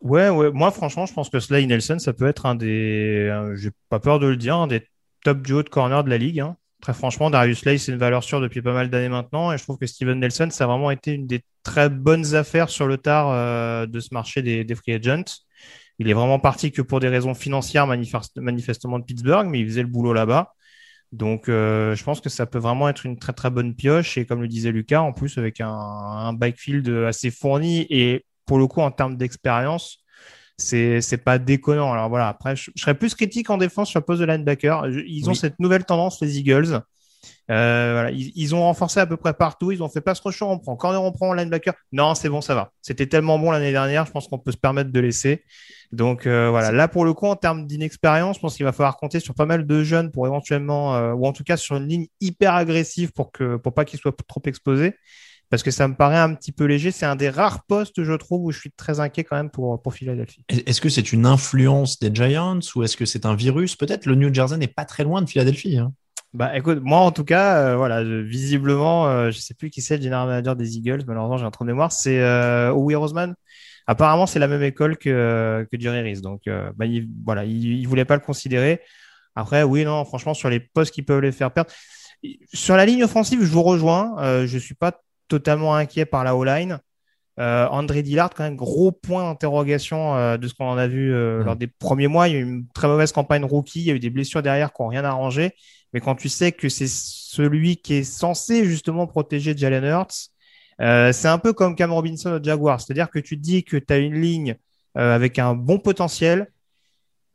Ouais, 0.00 0.28
ouais. 0.28 0.50
Moi, 0.52 0.70
franchement, 0.70 1.06
je 1.06 1.14
pense 1.14 1.30
que 1.30 1.40
Slay 1.40 1.66
Nelson, 1.66 1.98
ça 1.98 2.12
peut 2.12 2.26
être 2.26 2.46
un 2.46 2.54
des, 2.54 3.32
j'ai 3.54 3.70
pas 3.88 3.98
peur 3.98 4.18
de 4.18 4.26
le 4.26 4.36
dire, 4.36 4.56
un 4.56 4.66
des 4.66 4.86
top 5.24 5.42
duos 5.42 5.62
de 5.62 5.68
corner 5.68 6.04
de 6.04 6.10
la 6.10 6.18
ligue. 6.18 6.40
Hein. 6.40 6.56
Très 6.82 6.92
franchement, 6.92 7.30
Darius 7.30 7.60
Slay, 7.60 7.78
c'est 7.78 7.92
une 7.92 7.98
valeur 7.98 8.22
sûre 8.22 8.40
depuis 8.40 8.60
pas 8.60 8.74
mal 8.74 8.90
d'années 8.90 9.08
maintenant. 9.08 9.52
Et 9.52 9.58
je 9.58 9.62
trouve 9.62 9.78
que 9.78 9.86
Steven 9.86 10.20
Nelson, 10.20 10.48
ça 10.50 10.64
a 10.64 10.66
vraiment 10.66 10.90
été 10.90 11.12
une 11.12 11.26
des 11.26 11.42
très 11.62 11.88
bonnes 11.88 12.34
affaires 12.34 12.68
sur 12.68 12.86
le 12.86 12.98
tard 12.98 13.30
euh, 13.30 13.86
de 13.86 14.00
ce 14.00 14.12
marché 14.12 14.42
des 14.42 14.74
free 14.74 14.92
agents. 14.92 15.24
Il 15.98 16.10
est 16.10 16.12
vraiment 16.12 16.38
parti 16.38 16.72
que 16.72 16.82
pour 16.82 17.00
des 17.00 17.08
raisons 17.08 17.34
financières, 17.34 17.86
manifestement 17.86 18.98
de 18.98 19.04
Pittsburgh, 19.04 19.48
mais 19.48 19.60
il 19.60 19.66
faisait 19.66 19.82
le 19.82 19.88
boulot 19.88 20.12
là-bas. 20.12 20.52
Donc, 21.12 21.48
euh, 21.48 21.94
je 21.94 22.04
pense 22.04 22.20
que 22.20 22.28
ça 22.28 22.46
peut 22.46 22.58
vraiment 22.58 22.88
être 22.88 23.06
une 23.06 23.18
très 23.18 23.32
très 23.32 23.50
bonne 23.50 23.74
pioche. 23.74 24.18
Et 24.18 24.26
comme 24.26 24.42
le 24.42 24.48
disait 24.48 24.72
Lucas, 24.72 25.00
en 25.00 25.12
plus 25.12 25.38
avec 25.38 25.60
un, 25.60 25.68
un 25.70 26.32
backfield 26.32 26.88
assez 27.06 27.30
fourni 27.30 27.86
et 27.90 28.26
pour 28.44 28.58
le 28.58 28.66
coup 28.66 28.80
en 28.80 28.90
termes 28.90 29.16
d'expérience, 29.16 30.04
c'est 30.58 31.00
c'est 31.00 31.18
pas 31.18 31.38
déconnant. 31.38 31.92
Alors 31.92 32.08
voilà. 32.08 32.28
Après, 32.28 32.56
je, 32.56 32.70
serais 32.76 32.94
plus 32.94 33.14
critique 33.14 33.50
en 33.50 33.58
défense 33.58 33.90
sur 33.90 34.00
le 34.00 34.04
poste 34.04 34.20
de 34.20 34.26
linebacker. 34.26 34.86
Ils 35.06 35.28
ont 35.28 35.34
cette 35.34 35.58
nouvelle 35.58 35.84
tendance, 35.84 36.20
les 36.22 36.38
Eagles, 36.38 36.80
euh, 37.50 38.10
ils, 38.12 38.54
ont 38.54 38.62
renforcé 38.62 38.98
à 38.98 39.06
peu 39.06 39.16
près 39.16 39.34
partout. 39.34 39.70
Ils 39.70 39.82
ont 39.82 39.88
fait 39.88 40.00
passe 40.00 40.20
rush, 40.20 40.42
on 40.42 40.58
prend 40.58 40.76
corner, 40.76 41.02
on 41.02 41.12
prend 41.12 41.32
linebacker. 41.32 41.74
Non, 41.92 42.14
c'est 42.14 42.28
bon, 42.28 42.40
ça 42.40 42.54
va. 42.54 42.72
C'était 42.82 43.06
tellement 43.06 43.38
bon 43.38 43.50
l'année 43.50 43.72
dernière, 43.72 44.06
je 44.06 44.10
pense 44.10 44.26
qu'on 44.28 44.38
peut 44.38 44.52
se 44.52 44.56
permettre 44.56 44.90
de 44.90 45.00
laisser. 45.00 45.44
Donc 45.92 46.26
euh, 46.26 46.50
voilà, 46.50 46.72
là 46.72 46.88
pour 46.88 47.04
le 47.04 47.14
coup, 47.14 47.26
en 47.26 47.36
termes 47.36 47.66
d'inexpérience, 47.66 48.36
je 48.36 48.40
pense 48.40 48.56
qu'il 48.56 48.64
va 48.64 48.72
falloir 48.72 48.96
compter 48.96 49.20
sur 49.20 49.34
pas 49.34 49.46
mal 49.46 49.66
de 49.66 49.82
jeunes 49.84 50.10
pour 50.10 50.26
éventuellement, 50.26 50.96
euh, 50.96 51.12
ou 51.12 51.26
en 51.26 51.32
tout 51.32 51.44
cas 51.44 51.56
sur 51.56 51.76
une 51.76 51.86
ligne 51.86 52.06
hyper 52.20 52.54
agressive 52.54 53.12
pour 53.12 53.30
que 53.30 53.56
pour 53.56 53.72
pas 53.72 53.84
qu'ils 53.84 54.00
soient 54.00 54.14
trop 54.26 54.42
exposés. 54.46 54.94
Parce 55.48 55.62
que 55.62 55.70
ça 55.70 55.86
me 55.86 55.94
paraît 55.94 56.18
un 56.18 56.34
petit 56.34 56.50
peu 56.50 56.64
léger. 56.64 56.90
C'est 56.90 57.06
un 57.06 57.14
des 57.14 57.28
rares 57.28 57.64
postes, 57.66 58.02
je 58.02 58.12
trouve, 58.14 58.46
où 58.46 58.50
je 58.50 58.58
suis 58.58 58.72
très 58.72 58.98
inquiet 58.98 59.22
quand 59.22 59.36
même 59.36 59.48
pour, 59.48 59.80
pour 59.80 59.94
Philadelphie. 59.94 60.44
Est-ce 60.48 60.80
que 60.80 60.88
c'est 60.88 61.12
une 61.12 61.24
influence 61.24 62.00
des 62.00 62.12
Giants 62.12 62.58
ou 62.74 62.82
est-ce 62.82 62.96
que 62.96 63.04
c'est 63.04 63.26
un 63.26 63.36
virus? 63.36 63.76
Peut-être 63.76 64.06
le 64.06 64.16
New 64.16 64.34
Jersey 64.34 64.56
n'est 64.56 64.66
pas 64.66 64.84
très 64.84 65.04
loin 65.04 65.22
de 65.22 65.28
Philadelphie. 65.28 65.78
Hein. 65.78 65.92
Bah 66.36 66.54
écoute, 66.54 66.80
moi 66.82 66.98
en 66.98 67.12
tout 67.12 67.24
cas, 67.24 67.56
euh, 67.56 67.76
voilà, 67.76 68.04
visiblement, 68.04 69.06
euh, 69.06 69.30
je 69.30 69.38
sais 69.38 69.54
plus 69.54 69.70
qui 69.70 69.80
c'est 69.80 69.96
le 69.96 70.02
général 70.02 70.28
manager 70.28 70.54
des 70.54 70.76
Eagles, 70.76 71.02
malheureusement 71.06 71.38
j'ai 71.38 71.46
un 71.46 71.50
trou 71.50 71.64
de 71.64 71.68
mémoire, 71.68 71.92
c'est 71.92 72.20
euh, 72.20 72.70
Howie 72.72 72.94
Roseman. 72.94 73.34
Apparemment, 73.86 74.26
c'est 74.26 74.38
la 74.38 74.46
même 74.46 74.62
école 74.62 74.98
que 74.98 75.66
que 75.72 75.80
Jerry 75.80 76.02
Reese, 76.02 76.20
donc 76.20 76.42
euh, 76.46 76.70
bah, 76.76 76.84
il, 76.84 77.08
voilà, 77.24 77.44
il, 77.46 77.80
il 77.80 77.88
voulait 77.88 78.04
pas 78.04 78.16
le 78.16 78.20
considérer. 78.20 78.82
Après, 79.34 79.62
oui, 79.62 79.84
non, 79.86 80.04
franchement, 80.04 80.34
sur 80.34 80.50
les 80.50 80.60
postes 80.60 80.92
qui 80.92 81.02
peuvent 81.02 81.20
les 81.20 81.32
faire 81.32 81.52
perdre, 81.52 81.70
sur 82.52 82.76
la 82.76 82.84
ligne 82.84 83.04
offensive, 83.04 83.40
je 83.42 83.50
vous 83.50 83.62
rejoins. 83.62 84.16
Euh, 84.18 84.46
je 84.46 84.58
suis 84.58 84.74
pas 84.74 84.92
totalement 85.28 85.74
inquiet 85.74 86.04
par 86.04 86.22
la 86.24 86.36
O-line. 86.36 86.80
Euh, 87.38 87.66
André 87.68 88.02
Dillard, 88.02 88.30
quand 88.30 88.44
même, 88.44 88.56
gros 88.56 88.92
point 88.92 89.24
d'interrogation 89.24 90.36
de 90.38 90.48
ce 90.48 90.54
qu'on 90.54 90.68
en 90.68 90.78
a 90.78 90.86
vu 90.86 91.12
mmh. 91.12 91.42
lors 91.42 91.56
des 91.56 91.66
premiers 91.66 92.08
mois. 92.08 92.28
Il 92.28 92.34
y 92.34 92.36
a 92.36 92.40
eu 92.40 92.42
une 92.42 92.66
très 92.68 92.88
mauvaise 92.88 93.12
campagne 93.12 93.44
rookie, 93.44 93.80
il 93.80 93.86
y 93.86 93.90
a 93.90 93.94
eu 93.94 94.00
des 94.00 94.10
blessures 94.10 94.42
derrière 94.42 94.72
qui 94.72 94.82
n'ont 94.82 94.88
rien 94.88 95.04
arrangé. 95.04 95.52
Mais 95.92 96.00
quand 96.00 96.14
tu 96.14 96.28
sais 96.28 96.52
que 96.52 96.68
c'est 96.68 96.88
celui 96.88 97.76
qui 97.76 97.94
est 97.94 98.04
censé 98.04 98.64
justement 98.64 99.06
protéger 99.06 99.56
Jalen 99.56 99.84
Hurts, 99.84 100.30
euh, 100.80 101.12
c'est 101.12 101.28
un 101.28 101.38
peu 101.38 101.52
comme 101.52 101.74
Cam 101.74 101.92
Robinson 101.92 102.32
au 102.32 102.42
Jaguar. 102.42 102.80
C'est-à-dire 102.80 103.10
que 103.10 103.18
tu 103.18 103.36
te 103.36 103.42
dis 103.42 103.64
que 103.64 103.76
tu 103.76 103.92
as 103.92 103.98
une 103.98 104.20
ligne 104.20 104.56
avec 104.94 105.38
un 105.38 105.54
bon 105.54 105.78
potentiel. 105.78 106.48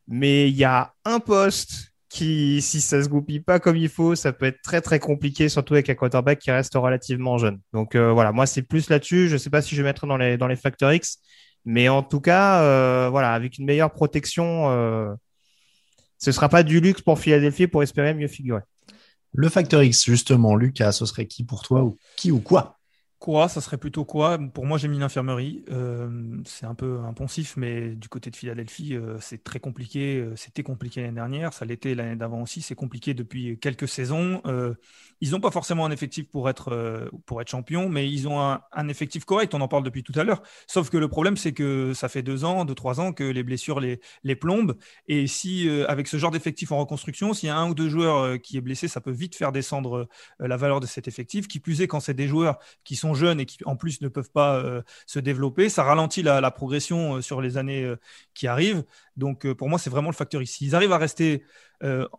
Mais 0.08 0.50
il 0.50 0.56
y 0.56 0.64
a 0.64 0.94
un 1.06 1.20
poste 1.20 1.91
qui, 2.12 2.62
si 2.62 2.82
ça 2.82 3.02
se 3.02 3.10
goupille 3.10 3.40
pas 3.40 3.60
comme 3.60 3.78
il 3.78 3.90
faut, 3.90 4.16
ça 4.16 4.34
peut 4.34 4.46
être 4.46 4.62
très 4.62 4.82
très 4.82 5.00
compliqué, 5.00 5.50
surtout 5.50 5.74
avec 5.76 5.90
un 5.90 5.96
quarterback 5.96 6.40
qui 6.40 6.52
reste 6.52 6.76
relativement 6.76 7.38
jeune. 7.38 7.60
Donc 7.74 7.96
voilà, 7.96 8.32
moi 8.32 8.46
c'est 8.46 8.62
plus 8.62 8.90
là-dessus. 8.90 9.30
Je 9.30 9.38
sais 9.38 9.50
pas 9.50 9.62
si 9.62 9.76
je 9.76 9.82
vais 9.82 9.88
mettre 9.88 10.06
dans 10.08 10.18
les 10.18 10.38
dans 10.38 10.48
les 10.48 10.56
facteurs 10.56 10.92
X, 10.94 11.20
mais 11.66 11.90
en 11.90 12.04
tout 12.04 12.20
cas, 12.20 13.10
voilà, 13.10 13.34
avec 13.34 13.58
une 13.58 13.66
meilleure 13.66 13.92
protection 13.92 15.18
ce 16.18 16.32
sera 16.32 16.50
pas 16.50 16.62
du 16.62 16.80
luxe 16.82 17.02
pour 17.02 17.18
Philadelphie 17.18 17.66
pour 17.66 17.82
espérer 17.82 18.14
mieux 18.14 18.28
figurer. 18.28 18.62
Le 19.34 19.50
facteur 19.50 19.82
X, 19.82 20.06
justement, 20.06 20.56
Lucas, 20.56 20.92
ce 20.92 21.06
serait 21.06 21.26
qui 21.26 21.44
pour 21.44 21.64
toi 21.64 21.82
ou 21.84 21.98
qui 22.18 22.32
ou 22.32 22.40
quoi? 22.40 22.81
Quoi 23.22 23.50
Ça 23.50 23.62
serait 23.62 23.78
plutôt 23.78 24.04
quoi? 24.04 24.40
Pour 24.52 24.66
moi, 24.66 24.80
j'ai 24.80 24.88
mis 24.88 24.98
l'infirmerie. 24.98 25.64
Euh, 25.70 26.10
c'est 26.44 26.66
un 26.66 26.74
peu 26.74 27.02
impensif, 27.02 27.54
mais 27.56 27.90
du 27.90 28.10
côté 28.10 28.32
de 28.32 28.36
Philadelphie, 28.36 28.96
euh, 28.96 29.18
c'est 29.20 29.44
très 29.44 29.60
compliqué. 29.60 30.18
Euh, 30.18 30.36
c'était 30.36 30.64
compliqué 30.64 31.02
l'année 31.02 31.14
dernière, 31.14 31.54
ça 31.54 31.64
l'était 31.64 31.94
l'année 31.94 32.16
d'avant 32.16 32.42
aussi. 32.42 32.64
C'est 32.64 32.74
compliqué 32.74 33.14
depuis 33.14 33.60
quelques 33.60 33.88
saisons. 33.88 34.42
ils 35.22 35.30
n'ont 35.30 35.40
pas 35.40 35.52
forcément 35.52 35.86
un 35.86 35.92
effectif 35.92 36.32
pour 36.32 36.50
être, 36.50 37.12
pour 37.28 37.40
être 37.42 37.48
champion, 37.48 37.90
mais 37.90 38.10
ils 38.10 38.28
ont 38.28 38.40
un, 38.42 38.88
effectif 38.88 39.24
correct. 39.24 39.54
On 39.54 39.62
en 39.62 39.68
parle 39.68 39.84
depuis 39.84 40.02
tout 40.02 40.14
à 40.16 40.24
l'heure. 40.24 40.42
Sauf 40.66 40.90
que 40.90 40.98
le 40.98 41.08
problème, 41.08 41.38
c'est 41.38 41.54
que 41.54 41.94
ça 41.94 42.10
fait 42.10 42.24
deux 42.24 42.44
ans, 42.44 42.66
deux, 42.66 42.74
trois 42.74 43.00
ans 43.00 43.14
que 43.14 43.24
les 43.24 43.44
blessures 43.44 43.80
les, 43.80 44.02
les 44.24 44.36
plombent. 44.36 44.76
Et 45.08 45.28
si, 45.28 45.70
avec 45.88 46.08
ce 46.08 46.18
genre 46.18 46.32
d'effectif 46.32 46.72
en 46.72 46.80
reconstruction, 46.80 47.36
s'il 47.36 47.48
y 47.48 47.52
a 47.52 47.58
un 47.58 47.70
ou 47.70 47.76
deux 47.76 47.90
joueurs 47.90 48.42
qui 48.42 48.58
est 48.58 48.62
blessé, 48.62 48.88
ça 48.88 49.00
peut 49.00 49.12
vite 49.12 49.36
faire 49.36 49.52
descendre 49.52 50.08
la 50.40 50.58
valeur 50.58 50.80
de 50.80 50.88
cet 50.88 51.08
effectif. 51.08 51.48
Qui 51.48 51.60
plus 51.60 51.82
est, 51.82 51.88
quand 51.88 52.00
c'est 52.00 52.16
des 52.16 52.28
joueurs 52.28 52.58
qui 52.84 52.96
sont 52.96 53.11
jeunes 53.14 53.40
et 53.40 53.46
qui 53.46 53.58
en 53.66 53.76
plus 53.76 54.02
ne 54.02 54.08
peuvent 54.08 54.32
pas 54.32 54.58
euh, 54.58 54.82
se 55.06 55.20
développer. 55.20 55.70
Ça 55.70 55.84
ralentit 55.84 56.24
la, 56.24 56.52
progression 56.52 57.16
euh, 57.18 57.22
sur 57.22 57.42
les 57.42 57.58
années 57.58 57.84
euh, 57.84 57.98
qui 58.34 58.48
arrivent. 58.48 58.84
Donc 59.18 59.52
pour 59.54 59.70
moi, 59.70 59.80
c'est 59.80 59.90
vraiment 59.90 60.10
le 60.10 60.16
facteur 60.16 60.42
ici. 60.42 60.66
Ils 60.66 60.76
arrivent 60.76 60.94
à 60.94 60.98
rester 60.98 61.44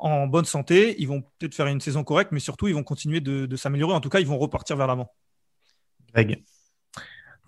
en 0.00 0.26
bonne 0.26 0.44
santé, 0.44 0.96
ils 0.98 1.06
vont 1.06 1.22
peut-être 1.38 1.54
faire 1.54 1.68
une 1.68 1.80
saison 1.80 2.02
correcte, 2.02 2.32
mais 2.32 2.40
surtout, 2.40 2.66
ils 2.66 2.74
vont 2.74 2.82
continuer 2.82 3.20
de, 3.20 3.56
s'améliorer. 3.56 3.94
En 3.94 4.00
tout 4.00 4.08
cas, 4.08 4.18
ils 4.18 4.26
vont 4.26 4.38
repartir 4.38 4.76
vers 4.76 4.88
l'avant. 4.88 5.14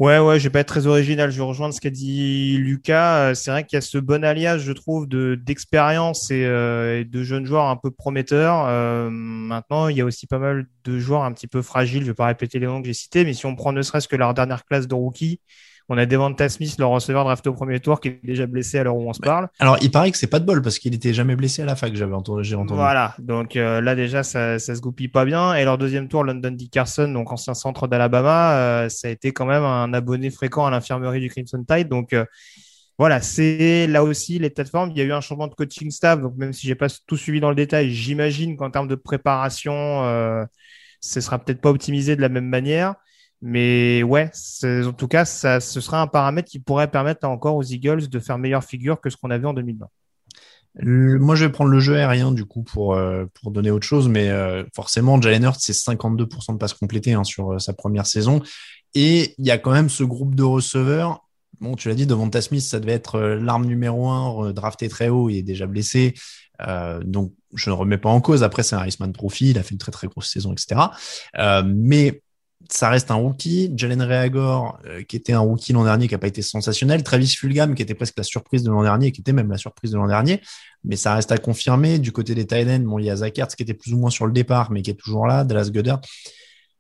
Ouais, 0.01 0.19
ouais, 0.19 0.41
je 0.41 0.45
vais 0.45 0.51
pas 0.51 0.59
être 0.59 0.69
très 0.69 0.89
original. 0.89 1.31
Je 1.31 1.37
vais 1.37 1.45
rejoindre 1.45 1.73
ce 1.73 1.81
qu'a 1.81 1.91
dit 1.91 2.57
Lucas. 2.59 3.31
Euh, 3.31 3.35
c'est 3.35 3.53
vrai 3.53 3.65
qu'il 3.65 3.77
y 3.77 3.79
a 3.79 3.81
ce 3.81 3.97
bon 3.97 4.25
alliage, 4.25 4.63
je 4.63 4.73
trouve, 4.73 5.07
de 5.07 5.37
d'expérience 5.37 6.29
euh, 6.33 7.01
et, 7.01 7.05
de 7.05 7.23
jeunes 7.23 7.47
joueurs 7.47 7.67
un 7.67 7.77
peu 7.77 7.93
prometteurs. 7.93 8.67
Euh, 8.67 9.09
maintenant, 9.09 9.87
il 9.87 9.97
y 9.97 10.01
a 10.01 10.05
aussi 10.05 10.27
pas 10.27 10.41
mal 10.41 10.67
de 10.83 10.99
joueurs 10.99 11.23
un 11.23 11.33
petit 11.33 11.47
peu 11.47 11.63
fragiles. 11.63 12.03
Je 12.03 12.09
vais 12.09 12.15
pas 12.15 12.27
répéter 12.27 12.59
les 12.59 12.67
noms 12.67 12.81
que 12.81 12.89
j'ai 12.89 12.95
cités, 12.95 13.25
mais 13.25 13.35
si 13.35 13.47
on 13.47 13.55
prend 13.55 13.73
ne 13.73 13.83
serait-ce 13.83 14.09
que 14.09 14.17
leur 14.17 14.35
dernière 14.35 14.65
classe 14.65 14.89
de 14.89 14.95
rookie, 14.97 15.41
on 15.89 15.99
a 15.99 16.07
Devonta 16.07 16.49
Smith, 16.49 16.77
le 16.79 16.87
receveur 16.87 17.25
draft 17.25 17.47
au 17.47 17.53
premier 17.53 17.81
tour, 17.81 18.01
qui 18.01 18.09
est 18.09 18.21
déjà 18.25 18.47
blessé 18.47 18.79
à 18.79 18.85
l'heure 18.85 18.97
où 18.97 19.09
on 19.09 19.13
se 19.13 19.21
parle. 19.21 19.49
Alors, 19.59 19.77
il 19.83 19.91
paraît 19.91 20.11
que 20.11 20.17
c'est 20.17 20.27
pas 20.27 20.41
de 20.41 20.47
bol 20.47 20.63
parce 20.63 20.79
qu'il 20.79 20.95
était 20.95 21.13
jamais 21.13 21.37
blessé 21.37 21.63
à 21.63 21.67
la 21.67 21.77
fac, 21.77 21.95
j'avais 21.95 22.15
entendu. 22.15 22.55
Voilà. 22.69 23.15
Donc 23.19 23.57
euh, 23.57 23.81
là, 23.81 23.95
déjà, 23.95 24.23
ça, 24.23 24.59
ça 24.59 24.75
se 24.75 24.81
goupille 24.81 25.09
pas 25.09 25.25
bien. 25.25 25.55
Et 25.55 25.65
leur 25.65 25.79
deuxième 25.79 26.09
tour, 26.09 26.25
London 26.25 26.51
Dickerson, 26.51 27.09
donc 27.09 27.33
ancien 27.33 27.55
centre 27.55 27.87
d'Alabama, 27.87 28.55
euh, 28.57 28.89
ça 28.89 29.09
a 29.09 29.11
été 29.11 29.33
quand 29.33 29.47
même 29.47 29.63
un 29.63 29.93
abonné 29.93 30.31
fréquent 30.31 30.65
à 30.67 30.71
l'infirmerie 30.71 31.21
du 31.21 31.29
Crimson 31.29 31.65
Tide. 31.69 31.89
Donc, 31.89 32.13
euh, 32.13 32.25
voilà, 32.99 33.21
c'est 33.21 33.87
là 33.89 34.05
aussi 34.05 34.39
les 34.39 34.51
plateformes. 34.51 34.91
Il 34.93 34.99
y 34.99 35.01
a 35.01 35.05
eu 35.05 35.13
un 35.13 35.21
changement 35.21 35.49
de 35.49 35.55
coaching 35.55 35.91
staff, 35.91 36.21
donc 36.21 36.37
même 36.37 36.53
si 36.53 36.67
j'ai 36.67 36.77
pas 36.77 36.87
tout 37.07 37.17
suivi 37.17 37.41
dans 37.41 37.49
le 37.49 37.57
détail, 37.57 37.91
j'imagine 37.91 38.57
qu'en 38.57 38.71
termes 38.71 38.89
de 38.89 38.95
préparation, 38.95 40.05
euh, 40.05 40.45
ce 41.01 41.21
sera 41.21 41.39
peut-être 41.39 41.61
pas 41.61 41.71
optimisé 41.71 42.15
de 42.15 42.21
la 42.21 42.29
même 42.29 42.49
manière. 42.49 42.95
Mais 43.47 44.03
ouais, 44.03 44.31
en 44.65 44.93
tout 44.95 45.07
cas, 45.07 45.27
ça, 45.27 45.61
ce 45.61 45.79
sera 45.79 46.01
un 46.01 46.07
paramètre 46.07 46.51
qui 46.51 46.61
pourrait 46.61 46.91
permettre 46.91 47.29
encore 47.29 47.57
aux 47.57 47.63
Eagles 47.63 48.09
de 48.09 48.19
faire 48.19 48.39
meilleure 48.39 48.65
figure 48.65 49.03
que 49.03 49.11
ce 49.11 49.19
qu'on 49.19 49.31
avait 49.31 49.47
en 49.47 49.53
2020. 49.53 49.87
moi, 50.83 51.35
je 51.35 51.45
vais 51.45 51.53
prendre 51.53 51.71
le 51.71 51.79
jeu 51.79 51.95
aérien 51.95 52.33
du 52.33 52.47
coup 52.47 52.63
pour, 52.63 52.95
euh, 52.95 53.27
pour 53.35 53.51
donner 53.51 53.71
autre 53.71 53.87
chose, 53.87 54.09
mais 54.09 54.31
euh, 54.31 54.65
forcément, 54.75 55.21
Jalen 55.21 55.43
Hurts, 55.43 55.61
c'est 55.61 55.75
52% 55.75 56.55
de 56.55 56.57
passes 56.57 56.73
complétées 56.73 57.13
hein, 57.13 57.23
sur 57.23 57.53
euh, 57.53 57.59
sa 57.59 57.75
première 57.75 58.07
saison. 58.07 58.41
Et 58.95 59.35
il 59.37 59.45
y 59.45 59.51
a 59.51 59.59
quand 59.59 59.73
même 59.73 59.91
ce 59.91 60.05
groupe 60.05 60.35
de 60.35 60.43
receveurs. 60.43 61.29
Bon, 61.61 61.77
tu 61.77 61.91
l'as 61.91 61.95
dit, 61.95 62.07
Devonta 62.07 62.41
Smith, 62.41 62.63
ça 62.63 62.81
devait 62.81 62.93
être 62.93 63.21
l'arme 63.21 63.67
numéro 63.67 64.09
un, 64.09 64.53
drafté 64.53 64.89
très 64.89 65.11
haut, 65.11 65.29
il 65.29 65.37
est 65.37 65.43
déjà 65.43 65.67
blessé. 65.67 66.15
donc, 67.05 67.35
je 67.55 67.69
ne 67.69 67.75
remets 67.75 67.99
pas 67.99 68.09
en 68.09 68.23
cause. 68.23 68.43
Après, 68.43 68.63
c'est 68.63 68.75
un 68.75 68.87
Iceman 68.87 69.13
Trophy, 69.13 69.51
il 69.51 69.59
a 69.59 69.63
fait 69.63 69.73
une 69.73 69.79
très 69.79 69.93
très 69.93 70.07
grosse 70.07 70.31
saison, 70.31 70.53
etc. 70.53 70.81
mais 71.65 72.23
ça 72.71 72.89
reste 72.89 73.11
un 73.11 73.17
rookie. 73.17 73.73
Jalen 73.77 74.03
Reagor, 74.03 74.79
euh, 74.87 75.03
qui 75.03 75.17
était 75.17 75.33
un 75.33 75.41
rookie 75.41 75.73
l'an 75.73 75.85
dernier, 75.85 76.09
qui 76.09 76.15
n'a 76.15 76.19
pas 76.19 76.27
été 76.27 76.43
sensationnel. 76.43 77.03
Travis 77.03 77.29
Fulgham, 77.29 77.75
qui 77.75 77.83
était 77.83 77.95
presque 77.95 78.17
la 78.17 78.25
surprise 78.25 78.63
de 78.63 78.71
l'an 78.71 78.83
dernier, 78.83 79.13
qui 79.13 79.21
était 79.21 79.33
même 79.33 79.51
la 79.51 79.59
surprise 79.59 79.93
de 79.93 79.97
l'an 79.97 80.09
dernier. 80.09 80.41
Mais 80.85 80.97
ça 80.97 81.15
reste 81.15 81.33
à 81.33 81.39
confirmer. 81.39 81.99
Du 81.99 82.13
côté 82.13 82.35
des 82.35 82.47
Thailand, 82.47 82.81
bon, 82.81 82.99
il 82.99 83.07
y 83.07 83.33
qui 83.33 83.63
était 83.63 83.75
plus 83.75 83.93
ou 83.93 83.99
moins 83.99 84.11
sur 84.11 84.27
le 84.27 84.33
départ, 84.33 84.71
mais 84.71 84.83
qui 84.83 84.91
est 84.91 84.95
toujours 84.95 85.27
là. 85.27 85.45
Dallas 85.45 85.71
Goddard. 85.71 86.01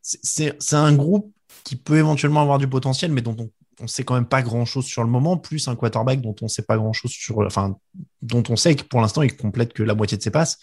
C'est 0.03 0.53
un 0.73 0.95
groupe 0.95 1.33
qui 1.65 1.77
peut 1.77 1.97
éventuellement 1.97 2.43
avoir 2.43 2.59
du 2.59 2.69
potentiel, 2.69 3.11
mais 3.11 3.23
dont 3.23 3.37
on 3.39 3.51
on 3.81 3.87
sait 3.87 4.05
quand 4.05 4.15
même 4.15 4.27
pas 4.27 4.43
grand 4.43 4.65
chose 4.65 4.85
sur 4.85 5.03
le 5.03 5.11
moment, 5.11 5.37
plus 5.37 5.69
un 5.69 5.77
quarterback 5.77 6.21
dont 6.21 6.35
on 6.43 6.49
sait 6.49 6.63
pas 6.63 6.77
grand 6.77 6.93
chose 6.93 7.11
sur, 7.11 7.39
enfin, 7.39 7.77
dont 8.23 8.43
on 8.49 8.57
sait 8.57 8.75
que 8.75 8.85
pour 8.85 9.01
l'instant 9.01 9.23
il 9.23 9.37
complète 9.37 9.73
que 9.73 9.83
la 9.83 9.95
moitié 9.95 10.17
de 10.17 10.23
ses 10.23 10.31
passes. 10.31 10.59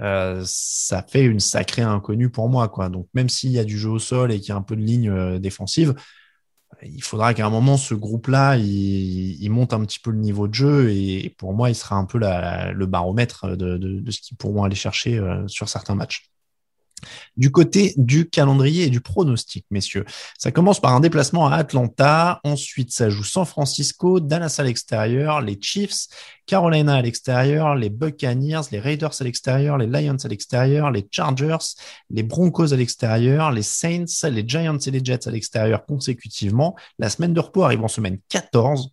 Euh, 0.00 0.42
ça 0.44 1.02
fait 1.02 1.24
une 1.24 1.40
sacrée 1.40 1.82
inconnue 1.82 2.30
pour 2.30 2.48
moi. 2.48 2.68
Quoi. 2.68 2.88
Donc 2.88 3.08
même 3.14 3.28
s'il 3.28 3.50
y 3.50 3.58
a 3.58 3.64
du 3.64 3.78
jeu 3.78 3.90
au 3.90 3.98
sol 3.98 4.32
et 4.32 4.40
qu'il 4.40 4.50
y 4.50 4.52
a 4.52 4.56
un 4.56 4.62
peu 4.62 4.76
de 4.76 4.82
ligne 4.82 5.10
euh, 5.10 5.38
défensive, 5.38 5.94
il 6.82 7.02
faudra 7.02 7.32
qu'à 7.34 7.46
un 7.46 7.50
moment, 7.50 7.76
ce 7.76 7.94
groupe-là, 7.94 8.56
il, 8.56 9.48
monte 9.50 9.72
un 9.72 9.80
petit 9.84 9.98
peu 9.98 10.10
le 10.10 10.18
niveau 10.18 10.46
de 10.48 10.54
jeu 10.54 10.90
et 10.90 11.34
pour 11.38 11.54
moi, 11.54 11.70
il 11.70 11.74
sera 11.74 11.96
un 11.96 12.04
peu 12.04 12.18
le 12.18 12.86
baromètre 12.86 13.56
de, 13.56 14.04
ce 14.10 14.20
qu'ils 14.20 14.36
pourront 14.36 14.64
aller 14.64 14.74
chercher 14.74 15.18
euh, 15.18 15.46
sur 15.48 15.68
certains 15.68 15.94
matchs. 15.94 16.30
Du 17.36 17.50
côté 17.50 17.92
du 17.96 18.28
calendrier 18.28 18.84
et 18.84 18.90
du 18.90 19.00
pronostic, 19.00 19.66
messieurs, 19.70 20.04
ça 20.38 20.50
commence 20.50 20.80
par 20.80 20.94
un 20.94 21.00
déplacement 21.00 21.46
à 21.46 21.56
Atlanta. 21.56 22.40
Ensuite, 22.42 22.92
ça 22.92 23.10
joue 23.10 23.24
San 23.24 23.44
Francisco, 23.44 24.20
Dallas 24.20 24.56
à 24.58 24.62
l'extérieur, 24.62 25.42
les 25.42 25.58
Chiefs, 25.60 26.06
Carolina 26.46 26.94
à 26.94 27.02
l'extérieur, 27.02 27.74
les 27.74 27.90
Buccaneers, 27.90 28.62
les 28.70 28.78
Raiders 28.78 29.20
à 29.20 29.24
l'extérieur, 29.24 29.76
les 29.76 29.86
Lions 29.86 30.16
à 30.24 30.28
l'extérieur, 30.28 30.90
les 30.90 31.06
Chargers, 31.10 31.74
les 32.08 32.22
Broncos 32.22 32.72
à 32.72 32.76
l'extérieur, 32.76 33.50
les 33.50 33.62
Saints, 33.62 34.04
les 34.30 34.44
Giants 34.46 34.78
et 34.78 34.90
les 34.90 35.04
Jets 35.04 35.28
à 35.28 35.30
l'extérieur 35.30 35.84
consécutivement. 35.84 36.76
La 36.98 37.10
semaine 37.10 37.34
de 37.34 37.40
repos 37.40 37.64
arrive 37.64 37.84
en 37.84 37.88
semaine 37.88 38.18
14. 38.30 38.90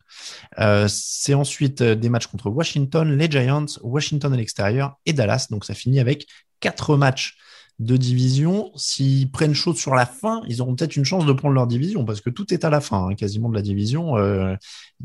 Euh, 0.59 0.87
c'est 0.89 1.35
ensuite 1.35 1.81
euh, 1.81 1.95
des 1.95 2.09
matchs 2.09 2.27
contre 2.27 2.49
Washington, 2.49 3.15
les 3.15 3.29
Giants, 3.29 3.65
Washington 3.81 4.33
à 4.33 4.37
l'extérieur 4.37 4.97
et 5.05 5.13
Dallas. 5.13 5.47
Donc 5.49 5.63
ça 5.63 5.73
finit 5.73 5.99
avec 5.99 6.27
quatre 6.59 6.97
matchs 6.97 7.37
de 7.79 7.97
division. 7.97 8.71
S'ils 8.75 9.29
prennent 9.29 9.53
chaud 9.53 9.73
sur 9.73 9.95
la 9.95 10.05
fin, 10.05 10.41
ils 10.47 10.61
auront 10.61 10.75
peut-être 10.75 10.95
une 10.95 11.05
chance 11.05 11.25
de 11.25 11.33
prendre 11.33 11.53
leur 11.53 11.67
division 11.67 12.05
parce 12.05 12.21
que 12.21 12.29
tout 12.29 12.53
est 12.53 12.63
à 12.63 12.69
la 12.69 12.81
fin, 12.81 13.07
hein, 13.07 13.15
quasiment 13.15 13.49
de 13.49 13.55
la 13.55 13.61
division. 13.61 14.17
Euh, 14.17 14.55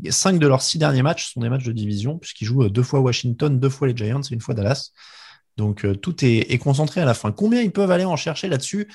cinq 0.09 0.39
de 0.39 0.47
leurs 0.47 0.61
six 0.61 0.77
derniers 0.77 1.01
matchs 1.01 1.33
sont 1.33 1.41
des 1.41 1.49
matchs 1.49 1.65
de 1.65 1.71
division 1.71 2.17
puisqu'ils 2.17 2.45
jouent 2.45 2.63
euh, 2.63 2.69
deux 2.69 2.83
fois 2.83 2.99
Washington, 2.99 3.59
deux 3.59 3.69
fois 3.69 3.87
les 3.87 3.95
Giants 3.95 4.21
et 4.21 4.33
une 4.33 4.41
fois 4.41 4.53
Dallas. 4.53 4.91
Donc 5.57 5.83
euh, 5.83 5.95
tout 5.95 6.15
est, 6.23 6.57
concentré 6.57 7.01
à 7.01 7.05
la 7.05 7.13
fin. 7.13 7.31
Combien 7.31 7.61
ils 7.61 7.71
peuvent 7.71 7.91
aller 7.91 8.05
en 8.05 8.15
chercher 8.15 8.47
là-dessus? 8.47 8.89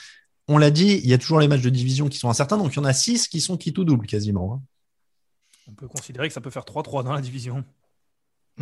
On 0.48 0.58
l'a 0.58 0.70
dit, 0.70 1.00
il 1.02 1.08
y 1.08 1.14
a 1.14 1.18
toujours 1.18 1.40
les 1.40 1.48
matchs 1.48 1.62
de 1.62 1.70
division 1.70 2.08
qui 2.08 2.18
sont 2.18 2.28
incertains, 2.28 2.58
donc 2.58 2.74
il 2.74 2.76
y 2.76 2.80
en 2.80 2.84
a 2.84 2.92
six 2.92 3.28
qui 3.28 3.40
sont 3.40 3.56
qui 3.56 3.72
tout 3.72 3.84
double 3.84 4.06
quasiment. 4.06 4.54
Hein. 4.54 4.62
On 5.68 5.72
peut 5.72 5.88
considérer 5.88 6.28
que 6.28 6.34
ça 6.34 6.42
peut 6.42 6.50
faire 6.50 6.64
3-3 6.64 7.04
dans 7.04 7.14
la 7.14 7.22
division. 7.22 7.64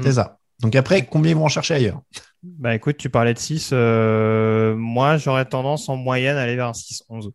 C'est 0.00 0.12
ça. 0.12 0.38
Donc 0.62 0.76
après, 0.76 1.04
combien 1.04 1.33
ils 1.33 1.37
vont 1.37 1.45
en 1.45 1.49
chercher 1.49 1.75
ailleurs 1.75 2.00
Bah 2.45 2.75
écoute, 2.75 2.97
tu 2.97 3.11
parlais 3.11 3.35
de 3.35 3.38
6. 3.38 3.71
Euh, 3.73 4.76
moi, 4.76 5.16
j'aurais 5.16 5.45
tendance 5.45 5.88
en 5.88 5.97
moyenne 5.97 6.37
à 6.37 6.42
aller 6.42 6.54
vers 6.54 6.69
un 6.69 6.73
6-11. 6.73 7.33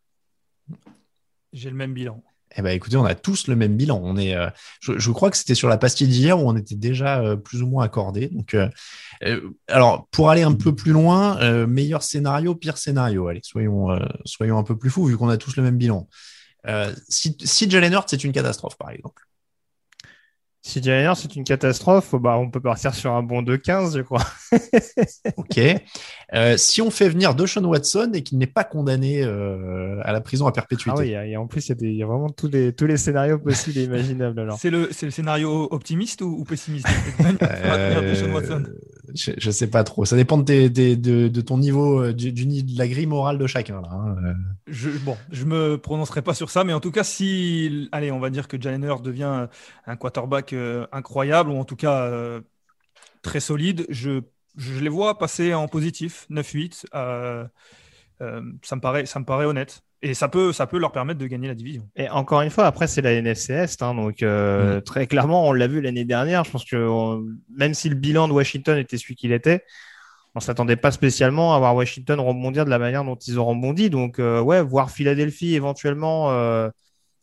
J'ai 1.51 1.69
le 1.69 1.75
même 1.75 1.93
bilan. 1.93 2.23
Eh 2.55 2.61
ben, 2.61 2.71
écoutez, 2.71 2.95
on 2.95 3.03
a 3.03 3.15
tous 3.15 3.47
le 3.47 3.57
même 3.57 3.75
bilan. 3.75 3.99
On 4.01 4.15
est, 4.15 4.33
euh, 4.33 4.47
je, 4.79 5.11
crois 5.11 5.29
que 5.29 5.35
c'était 5.35 5.55
sur 5.55 5.67
la 5.67 5.77
pastille 5.77 6.07
d'hier 6.07 6.39
où 6.39 6.49
on 6.49 6.55
était 6.55 6.75
déjà 6.75 7.19
euh, 7.19 7.35
plus 7.35 7.61
ou 7.61 7.67
moins 7.67 7.83
accordé. 7.83 8.29
Donc, 8.29 8.55
alors, 9.67 10.07
pour 10.11 10.29
aller 10.29 10.43
un 10.43 10.53
peu 10.53 10.73
plus 10.73 10.93
loin, 10.93 11.65
meilleur 11.67 12.03
scénario, 12.03 12.55
pire 12.55 12.77
scénario. 12.77 13.27
Allez, 13.27 13.41
soyons, 13.43 13.89
soyons 14.23 14.57
un 14.57 14.63
peu 14.63 14.77
plus 14.77 14.89
fous 14.89 15.05
vu 15.05 15.17
qu'on 15.17 15.29
a 15.29 15.37
tous 15.37 15.57
le 15.57 15.63
même 15.63 15.77
bilan. 15.77 16.07
si, 17.09 17.35
si 17.43 17.69
Jalen 17.69 17.91
Hurts, 17.91 18.05
c'est 18.07 18.23
une 18.23 18.31
catastrophe, 18.31 18.77
par 18.77 18.91
exemple. 18.91 19.26
Si 20.67 20.83
Jalen 20.83 21.15
c'est 21.15 21.33
une 21.37 21.45
catastrophe, 21.45 22.13
bah, 22.15 22.37
on 22.37 22.49
peut 22.49 22.59
partir 22.59 22.93
sur 22.93 23.13
un 23.13 23.23
bon 23.23 23.41
2-15, 23.41 23.95
je 23.95 24.01
crois. 24.01 24.25
ok. 25.37 25.61
Euh, 26.33 26.57
si 26.57 26.81
on 26.81 26.91
fait 26.91 27.07
venir 27.07 27.35
Deshaun 27.35 27.63
Watson 27.63 28.11
et 28.13 28.21
qu'il 28.21 28.37
n'est 28.37 28.47
pas 28.47 28.65
condamné 28.65 29.23
euh, 29.23 30.01
à 30.03 30.11
la 30.11 30.19
prison 30.19 30.45
à 30.45 30.51
perpétuité. 30.51 31.15
Ah 31.15 31.21
oui, 31.21 31.31
et 31.31 31.37
en 31.37 31.47
plus, 31.47 31.69
il 31.69 31.93
y, 31.93 32.03
a 32.03 32.05
vraiment 32.05 32.29
tous 32.29 32.49
les, 32.49 32.73
tous 32.73 32.85
les 32.85 32.97
scénarios 32.97 33.39
possibles 33.39 33.77
et 33.77 33.83
imaginables. 33.85 34.45
C'est 34.57 34.69
le, 34.69 34.89
le, 35.01 35.09
scénario 35.09 35.69
optimiste 35.71 36.21
ou, 36.21 36.43
pessimiste? 36.43 36.87
Euh, 37.41 38.65
Je 39.15 39.47
ne 39.47 39.51
sais 39.51 39.67
pas 39.67 39.83
trop. 39.83 40.05
Ça 40.05 40.15
dépend 40.15 40.37
de, 40.37 41.41
ton 41.41 41.57
niveau, 41.57 42.11
du, 42.11 42.31
de 42.31 42.77
la 42.77 42.87
grille 42.87 43.07
morale 43.07 43.37
de 43.37 43.47
chacun. 43.47 43.81
Hein. 43.83 44.15
je, 44.67 44.89
bon, 44.89 45.17
me 45.45 45.77
prononcerai 45.77 46.21
pas 46.21 46.33
sur 46.33 46.49
ça, 46.49 46.63
mais 46.63 46.73
en 46.73 46.79
tout 46.79 46.91
cas, 46.91 47.03
si, 47.03 47.89
allez, 47.91 48.11
on 48.11 48.19
va 48.19 48.29
dire 48.29 48.47
que 48.47 48.59
Jalen 48.59 48.81
devient 49.01 49.47
un 49.85 49.95
quarterback 49.95 50.53
euh, 50.53 50.85
incroyable, 50.91 51.49
ou 51.49 51.57
en 51.57 51.65
tout 51.65 51.75
cas 51.75 52.03
euh, 52.03 52.41
très 53.21 53.39
solide, 53.39 53.85
je, 53.89 54.21
je, 54.55 54.79
les 54.79 54.89
vois 54.89 55.17
passer 55.17 55.53
en 55.53 55.67
positif, 55.67 56.27
9-8. 56.29 56.85
Euh, 56.93 57.45
ça, 58.19 58.75
me 58.75 58.81
paraît, 58.81 59.05
ça 59.05 59.19
me 59.19 59.25
paraît 59.25 59.45
honnête. 59.45 59.81
Et 60.03 60.13
ça 60.13 60.27
peut, 60.27 60.53
ça 60.53 60.67
peut 60.67 60.77
leur 60.77 60.91
permettre 60.91 61.19
de 61.19 61.25
gagner 61.25 61.47
la 61.47 61.55
division. 61.55 61.87
Et 61.95 62.07
encore 62.09 62.41
une 62.41 62.51
fois, 62.51 62.65
après, 62.65 62.85
c'est 62.85 63.01
la 63.01 63.13
NFC 63.13 63.53
Est. 63.53 63.81
Hein, 63.81 63.95
donc, 63.95 64.21
mm. 64.21 64.81
très 64.81 65.07
clairement, 65.07 65.47
on 65.47 65.53
l'a 65.53 65.67
vu 65.67 65.81
l'année 65.81 66.05
dernière. 66.05 66.43
Je 66.43 66.51
pense 66.51 66.65
que 66.65 67.19
même 67.55 67.73
si 67.73 67.89
le 67.89 67.95
bilan 67.95 68.27
de 68.27 68.33
Washington 68.33 68.77
était 68.77 68.97
celui 68.97 69.15
qu'il 69.15 69.31
était, 69.31 69.63
on 70.37 70.39
s'attendait 70.39 70.75
pas 70.75 70.91
spécialement 70.91 71.55
à 71.55 71.57
voir 71.57 71.75
Washington 71.75 72.19
rebondir 72.19 72.63
de 72.63 72.69
la 72.69 72.77
manière 72.77 73.03
dont 73.03 73.15
ils 73.15 73.39
ont 73.39 73.45
rebondi. 73.45 73.89
Donc, 73.89 74.19
euh, 74.19 74.39
ouais, 74.39 74.61
voir 74.61 74.91
Philadelphie 74.91 75.55
éventuellement 75.55 76.29
euh, 76.29 76.69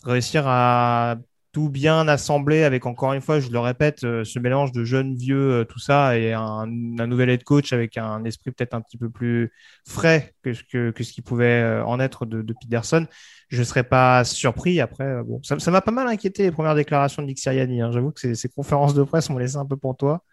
réussir 0.02 0.42
à 0.48 1.14
tout 1.54 1.70
bien 1.70 2.06
assembler 2.08 2.64
avec, 2.64 2.84
encore 2.84 3.14
une 3.14 3.22
fois, 3.22 3.40
je 3.40 3.48
le 3.48 3.58
répète, 3.58 4.04
euh, 4.04 4.24
ce 4.24 4.38
mélange 4.38 4.72
de 4.72 4.84
jeunes, 4.84 5.14
vieux, 5.16 5.64
tout 5.68 5.78
ça, 5.78 6.18
et 6.18 6.34
un, 6.34 6.66
nouvel 6.66 7.30
head 7.30 7.44
coach 7.44 7.72
avec 7.72 7.96
un 7.96 8.24
esprit 8.24 8.50
peut-être 8.50 8.74
un 8.74 8.82
petit 8.82 8.98
peu 8.98 9.08
plus 9.08 9.52
frais 9.86 10.34
que, 10.42 10.50
que, 10.70 10.90
que 10.90 11.04
ce 11.04 11.12
qui 11.12 11.22
pouvait 11.22 11.80
en 11.86 11.98
être 12.00 12.26
de, 12.26 12.42
de 12.42 12.54
Peterson. 12.60 13.06
Je 13.48 13.60
ne 13.60 13.64
serais 13.64 13.84
pas 13.84 14.24
surpris. 14.24 14.80
Après, 14.80 15.22
bon, 15.22 15.40
ça 15.42 15.70
m'a 15.70 15.80
pas 15.80 15.92
mal 15.92 16.08
inquiété 16.08 16.42
les 16.42 16.50
premières 16.50 16.74
déclarations 16.74 17.22
de 17.22 17.28
Nick 17.28 17.38
Sirianni. 17.38 17.80
Hein. 17.80 17.92
J'avoue 17.92 18.10
que 18.10 18.20
ces, 18.20 18.34
ces 18.34 18.48
conférences 18.48 18.94
de 18.94 19.02
presse 19.04 19.30
m'ont 19.30 19.38
laissé 19.38 19.56
un 19.56 19.66
peu 19.66 19.76
pour 19.76 19.96
toi. 19.96 20.24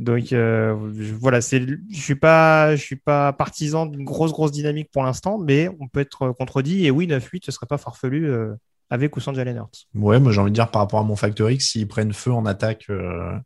Donc 0.00 0.32
euh, 0.32 0.74
voilà, 1.20 1.42
c'est, 1.42 1.60
je 1.60 2.00
suis 2.00 2.14
pas, 2.14 2.74
suis 2.78 2.96
pas 2.96 3.34
partisan 3.34 3.84
d'une 3.84 4.02
grosse 4.02 4.32
grosse 4.32 4.50
dynamique 4.50 4.90
pour 4.90 5.02
l'instant, 5.02 5.36
mais 5.36 5.68
on 5.78 5.88
peut 5.88 6.00
être 6.00 6.30
contredit. 6.32 6.86
Et 6.86 6.90
oui, 6.90 7.06
9-8, 7.06 7.44
ce 7.44 7.52
serait 7.52 7.66
pas 7.66 7.76
farfelu 7.76 8.26
euh, 8.30 8.54
avec 8.90 9.16
ou 9.16 9.20
sans 9.20 9.32
Jalen 9.32 9.56
Hurts. 9.56 9.86
Ouais, 9.94 10.20
moi 10.20 10.32
j'ai 10.32 10.40
envie 10.40 10.50
de 10.50 10.54
dire 10.54 10.70
par 10.70 10.82
rapport 10.82 11.00
à 11.00 11.04
mon 11.04 11.16
Factor 11.16 11.50
X, 11.50 11.70
s'ils 11.70 11.88
prennent 11.88 12.12
feu 12.12 12.32
en 12.32 12.44
attaque. 12.44 12.86
Euh, 12.90 13.38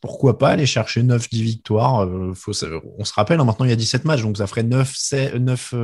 pourquoi 0.00 0.38
pas 0.38 0.50
aller 0.50 0.66
chercher 0.66 1.02
9-10 1.02 1.42
victoires 1.42 2.08
faut, 2.34 2.52
On 2.98 3.04
se 3.04 3.12
rappelle, 3.12 3.40
hein, 3.40 3.44
maintenant 3.44 3.66
il 3.66 3.70
y 3.70 3.72
a 3.72 3.76
17 3.76 4.04
matchs, 4.04 4.22
donc 4.22 4.36
ça 4.38 4.46
ferait 4.46 4.62
9, 4.62 4.94
9, 5.38 5.74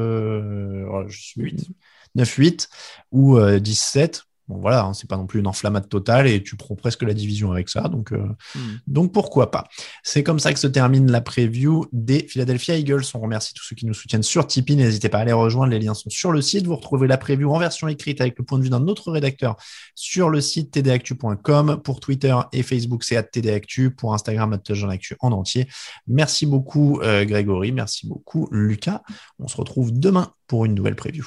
8 2.37 2.69
ou 3.11 3.41
17 3.41 4.25
bon 4.49 4.59
voilà, 4.61 4.85
hein, 4.85 4.95
c'est 4.95 5.09
pas 5.09 5.17
non 5.17 5.27
plus 5.27 5.41
une 5.41 5.47
enflammade 5.47 5.89
totale 5.89 6.27
et 6.27 6.43
tu 6.43 6.57
prends 6.57 6.75
presque 6.75 7.03
la 7.03 7.15
division 7.15 7.53
avec 7.53 7.69
ça, 7.69 7.83
donc 7.83 8.13
euh, 8.13 8.27
hmm. 8.55 8.79
donc 8.87 9.13
pourquoi 9.13 9.51
pas. 9.51 9.65
C'est 10.03 10.23
comme 10.23 10.39
ça 10.39 10.53
que 10.53 10.59
se 10.59 10.67
termine 10.67 11.11
la 11.11 11.21
preview 11.21 11.87
des 11.93 12.27
Philadelphia 12.29 12.77
Eagles. 12.77 13.03
On 13.15 13.21
remercie 13.21 13.55
tous 13.55 13.65
ceux 13.65 13.77
qui 13.77 13.87
nous 13.87 13.95
soutiennent 13.95 14.23
sur 14.23 14.47
Tipeee. 14.47 14.77
N'hésitez 14.77 15.09
pas 15.09 15.19
à 15.19 15.25
les 15.25 15.33
rejoindre, 15.33 15.73
les 15.73 15.79
liens 15.79 15.95
sont 15.95 16.11
sur 16.11 16.33
le 16.33 16.43
site. 16.43 16.67
Vous 16.67 16.77
retrouvez 16.77 17.07
la 17.07 17.19
preview 17.19 17.53
en 17.53 17.59
version 17.59 17.89
écrite 17.89 18.21
avec 18.21 18.39
le 18.39 18.45
point 18.45 18.59
de 18.59 18.65
vue 18.65 18.71
d'un 18.71 18.87
autre 18.87 19.11
rédacteur 19.11 19.57
sur 19.95 20.29
le 20.29 20.41
site 20.41 20.73
tdactu.com. 20.73 21.81
Pour 21.83 22.01
Twitter 22.01 22.37
et 22.53 22.63
Facebook, 22.63 23.05
c'est 23.05 23.17
tdactu. 23.33 23.91
Pour 23.91 24.15
Instagram, 24.15 24.53
actu 24.53 25.17
en 25.21 25.33
entier. 25.33 25.69
Merci 26.07 26.47
beaucoup 26.47 27.01
euh, 27.01 27.25
Grégory, 27.25 27.73
merci 27.73 28.07
beaucoup 28.07 28.49
Lucas. 28.51 29.03
On 29.39 29.49
se 29.49 29.57
retrouve 29.57 29.99
demain 29.99 30.33
pour 30.47 30.65
une 30.65 30.75
nouvelle 30.75 30.97
preview. 30.97 31.27